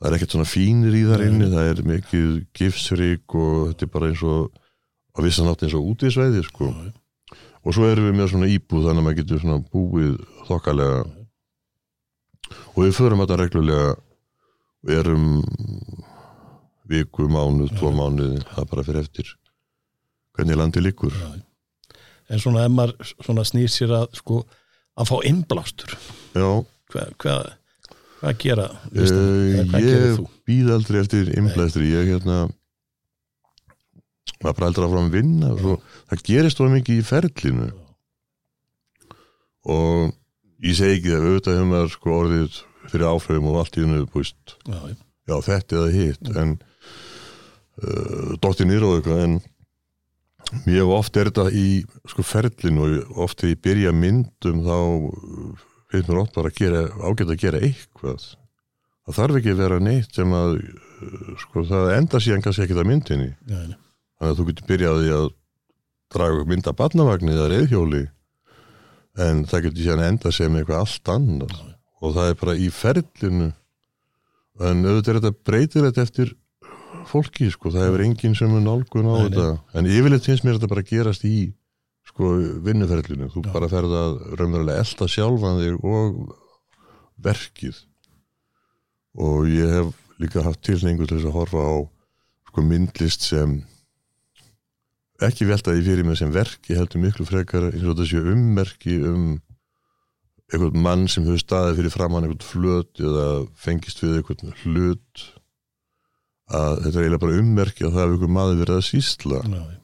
það 0.00 0.08
er 0.08 0.16
ekkert 0.16 0.36
svona 0.36 0.48
fínir 0.48 0.96
í 0.96 1.04
þar 1.08 1.26
inni 1.26 1.48
það 1.52 1.70
er 1.70 1.84
mikið 1.90 2.34
gifsrík 2.56 3.36
og 3.36 3.70
þetta 3.70 3.86
er 3.86 3.94
bara 3.94 4.10
eins 4.12 4.24
og 4.24 4.60
að 5.16 5.26
vissanátt 5.26 5.64
eins 5.66 5.76
og 5.76 5.88
útíðsveiði 5.92 6.44
sko. 6.46 6.70
Já. 6.70 6.92
og 7.60 7.76
svo 7.76 7.88
erum 7.90 8.06
við 8.08 8.14
með 8.16 8.30
svona 8.32 8.48
íbúð 8.48 8.86
þannig 8.86 9.02
að 9.02 9.06
maður 9.06 9.18
getur 9.18 9.42
svona 9.42 9.58
búið 9.72 10.14
þokkalega. 10.48 11.00
Og 12.72 12.78
við 12.80 12.94
förum 12.96 13.20
þetta 13.20 13.38
reglulega 13.40 13.90
og 14.80 14.94
erum 14.94 15.26
viku, 16.90 17.28
mánuð, 17.30 17.70
tvo 17.78 17.92
mánuð 17.94 18.40
það 18.50 18.68
bara 18.72 18.86
fyrir 18.86 19.04
eftir. 19.04 19.30
Hvernig 20.36 20.58
landi 20.58 20.82
líkur 20.82 21.14
Já. 21.14 21.30
En 22.30 22.38
svona 22.38 22.64
ef 22.64 22.70
maður 22.70 23.46
snýr 23.48 23.70
sér 23.70 23.92
að 23.96 24.12
sko 24.20 24.44
að 25.00 25.08
fá 25.10 25.16
innblástur. 25.26 25.96
Hvað 26.34 27.16
hva, 27.22 27.34
hva 28.20 28.32
gera 28.38 28.68
uh, 28.70 29.80
ég 29.82 30.20
býð 30.46 30.72
aldrei 30.76 31.00
eftir 31.02 31.30
innblæstri. 31.34 31.90
Ég 31.90 32.12
hérna 32.12 32.44
maður 34.40 34.56
bara 34.56 34.68
heldur 34.68 34.86
að 34.86 34.94
fram 34.94 35.10
að 35.10 35.16
vinna 35.18 35.52
svo, 35.58 35.76
það 36.10 36.24
gerist 36.30 36.62
of 36.62 36.72
mikið 36.72 37.02
í 37.02 37.06
ferlinu. 37.06 37.68
Og 39.70 40.14
ég 40.64 40.78
segi 40.78 41.00
ekki 41.00 41.14
að 41.16 41.26
auðvitað 41.26 41.58
hefur 41.58 41.70
maður 41.74 41.94
sko 41.96 42.16
orðið 42.20 42.60
fyrir 42.90 43.10
áfröðum 43.10 43.48
og 43.52 43.62
allt 43.62 43.78
í 43.78 43.84
hennu 43.84 44.04
búist 44.10 44.56
já, 44.66 44.80
já. 45.30 45.36
þetta 45.46 45.80
eða 45.80 45.94
hitt 45.94 46.30
en 46.34 46.58
uh, 46.58 48.36
dóttir 48.42 48.68
nýra 48.68 48.90
og 48.90 49.00
eitthvað 49.00 49.24
en 49.26 49.40
mjög 50.66 50.92
oft 50.96 51.16
er 51.16 51.30
þetta 51.30 51.48
í 51.54 51.66
sko 52.10 52.24
ferlinu 52.26 52.86
og 52.86 53.24
oft 53.26 53.42
þegar 53.42 53.54
ég 53.54 53.64
byrja 53.66 53.96
myndum 53.96 54.62
þá 54.66 54.78
finnst 55.90 56.10
mér 56.10 56.22
oft 56.22 56.36
bara 56.36 56.50
að 56.50 56.60
gera 56.60 56.84
ágætt 57.02 57.32
að 57.32 57.40
gera 57.42 57.62
eitthvað. 57.66 58.28
Það 59.06 59.16
þarf 59.16 59.38
ekki 59.40 59.52
að 59.54 59.62
vera 59.64 59.80
neitt 59.82 60.16
sem 60.16 60.34
að 60.36 60.56
uh, 60.60 61.34
sko 61.44 61.64
það 61.68 61.92
enda 61.96 62.22
síðan 62.22 62.44
kannski 62.44 62.66
ekki 62.66 62.78
það 62.78 62.90
myndinni. 62.90 63.30
Já, 63.50 63.58
já. 63.58 63.76
Þannig 64.20 64.32
að 64.32 64.38
þú 64.40 64.48
getur 64.50 64.68
byrjaði 64.68 65.12
að 65.16 65.28
draga 66.10 66.46
mynda 66.50 66.74
barnavagnir 66.76 67.38
eða 67.38 67.50
reyðhjóli 67.54 68.04
en 69.24 69.44
það 69.48 69.66
getur 69.66 69.84
síðan 69.86 70.06
enda 70.06 70.32
sem 70.34 70.56
eitthvað 70.58 70.82
allt 70.84 71.12
annað. 71.14 71.54
ja. 71.60 71.69
Og 72.00 72.14
það 72.16 72.32
er 72.32 72.38
bara 72.40 72.56
í 72.56 72.68
ferlinu. 72.72 73.50
En 74.60 74.84
auðvitað 74.84 75.12
er 75.12 75.20
þetta 75.20 75.48
breytir 75.48 75.86
þetta 75.86 76.04
eftir 76.04 76.34
fólki 77.08 77.48
sko, 77.52 77.72
það 77.72 77.86
hefur 77.88 78.04
enginn 78.04 78.36
sem 78.36 78.52
er 78.56 78.64
nálgun 78.64 79.08
á 79.08 79.14
nei, 79.14 79.22
þetta. 79.28 79.46
nei. 79.54 79.78
en 79.78 79.88
yfirleitt 79.90 80.26
finnst 80.28 80.44
mér 80.46 80.58
þetta 80.58 80.70
bara 80.72 80.84
að 80.84 80.92
gerast 80.92 81.24
í 81.28 81.36
sko 82.10 82.32
vinnuferlinu. 82.66 83.30
Þú 83.32 83.44
ja. 83.46 83.54
bara 83.54 83.70
ferð 83.70 83.96
að 83.96 84.18
raunverulega 84.40 84.84
elda 84.84 85.08
sjálfan 85.10 85.62
þig 85.62 85.86
og 85.86 86.20
verkið. 87.24 87.80
Og 89.20 89.48
ég 89.50 89.74
hef 89.78 89.96
líka 90.20 90.44
haft 90.44 90.62
tilningu 90.66 91.06
til 91.06 91.18
þess 91.18 91.30
að 91.30 91.36
horfa 91.38 91.64
á 91.64 91.76
sko 92.50 92.64
myndlist 92.66 93.24
sem 93.24 93.60
ekki 95.24 95.46
veltaði 95.48 95.84
fyrir 95.84 96.06
mig 96.06 96.18
sem 96.18 96.32
verki 96.32 96.76
heldur 96.76 97.02
miklu 97.02 97.26
frekar 97.28 97.68
eins 97.70 97.84
og 97.84 97.98
þessi 97.98 98.20
ummerki 98.32 98.96
um 99.04 99.24
einhvern 100.50 100.82
mann 100.84 101.04
sem 101.10 101.26
hefur 101.26 101.42
staðið 101.42 101.80
fyrir 101.80 101.94
framann 101.94 102.26
einhvern 102.26 102.46
flöt 102.46 103.02
eða 103.02 103.26
fengist 103.58 104.02
við 104.02 104.20
einhvern 104.20 104.56
hlut 104.64 105.26
að 106.50 106.80
þetta 106.84 106.96
er 106.96 107.04
eiginlega 107.04 107.24
bara 107.24 107.42
ummerki 107.42 107.86
að 107.86 107.94
það 107.94 108.02
hefur 108.02 108.16
einhvern 108.16 108.36
maður 108.36 108.62
verið 108.64 108.80
að 108.80 108.88
sísla 108.88 109.42
Nei. 109.46 109.76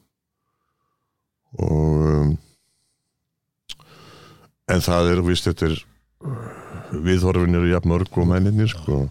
og 1.63 2.07
um, 2.11 2.33
en 4.67 4.83
það 4.83 5.13
er 5.13 5.23
vist 5.27 5.47
þetta 5.47 5.71
er 5.71 5.77
viðhorfinir 6.91 7.63
og 7.63 7.71
jafn 7.71 7.91
mörg 7.91 8.19
og 8.19 8.27
menninir 8.29 8.71
sko. 8.71 9.05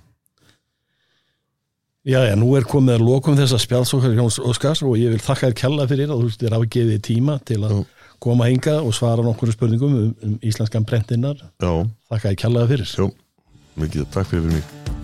Já, 2.07 2.21
já, 2.23 2.37
nú 2.39 2.53
er 2.55 2.67
komið 2.69 3.01
að 3.01 3.03
lokum 3.09 3.35
þessa 3.35 3.59
spjálsókar 3.59 4.13
Jóns 4.15 4.37
Óskars 4.39 4.85
og 4.87 4.95
ég 5.01 5.11
vil 5.11 5.23
þakka 5.23 5.49
þér 5.49 5.57
kella 5.59 5.87
fyrir 5.91 6.13
að 6.15 6.21
þú 6.23 6.29
þér 6.43 6.55
afgeðið 6.61 7.01
tíma 7.03 7.35
til 7.49 7.59
að 7.67 7.81
koma 8.23 8.51
hinga 8.51 8.79
og 8.83 8.95
svara 8.97 9.25
nokkur 9.27 9.53
spurningum 9.55 9.97
um, 10.01 10.11
um 10.23 10.37
íslenskan 10.43 10.87
brentinnar. 10.89 11.41
Já. 11.63 11.73
Þakka 12.11 12.33
þér 12.33 12.43
kellaði 12.45 12.75
fyrir. 12.75 12.95
Já, 12.97 13.11
mikið 13.83 14.13
takk 14.15 14.33
fyrir 14.35 14.55
mig. 14.57 14.96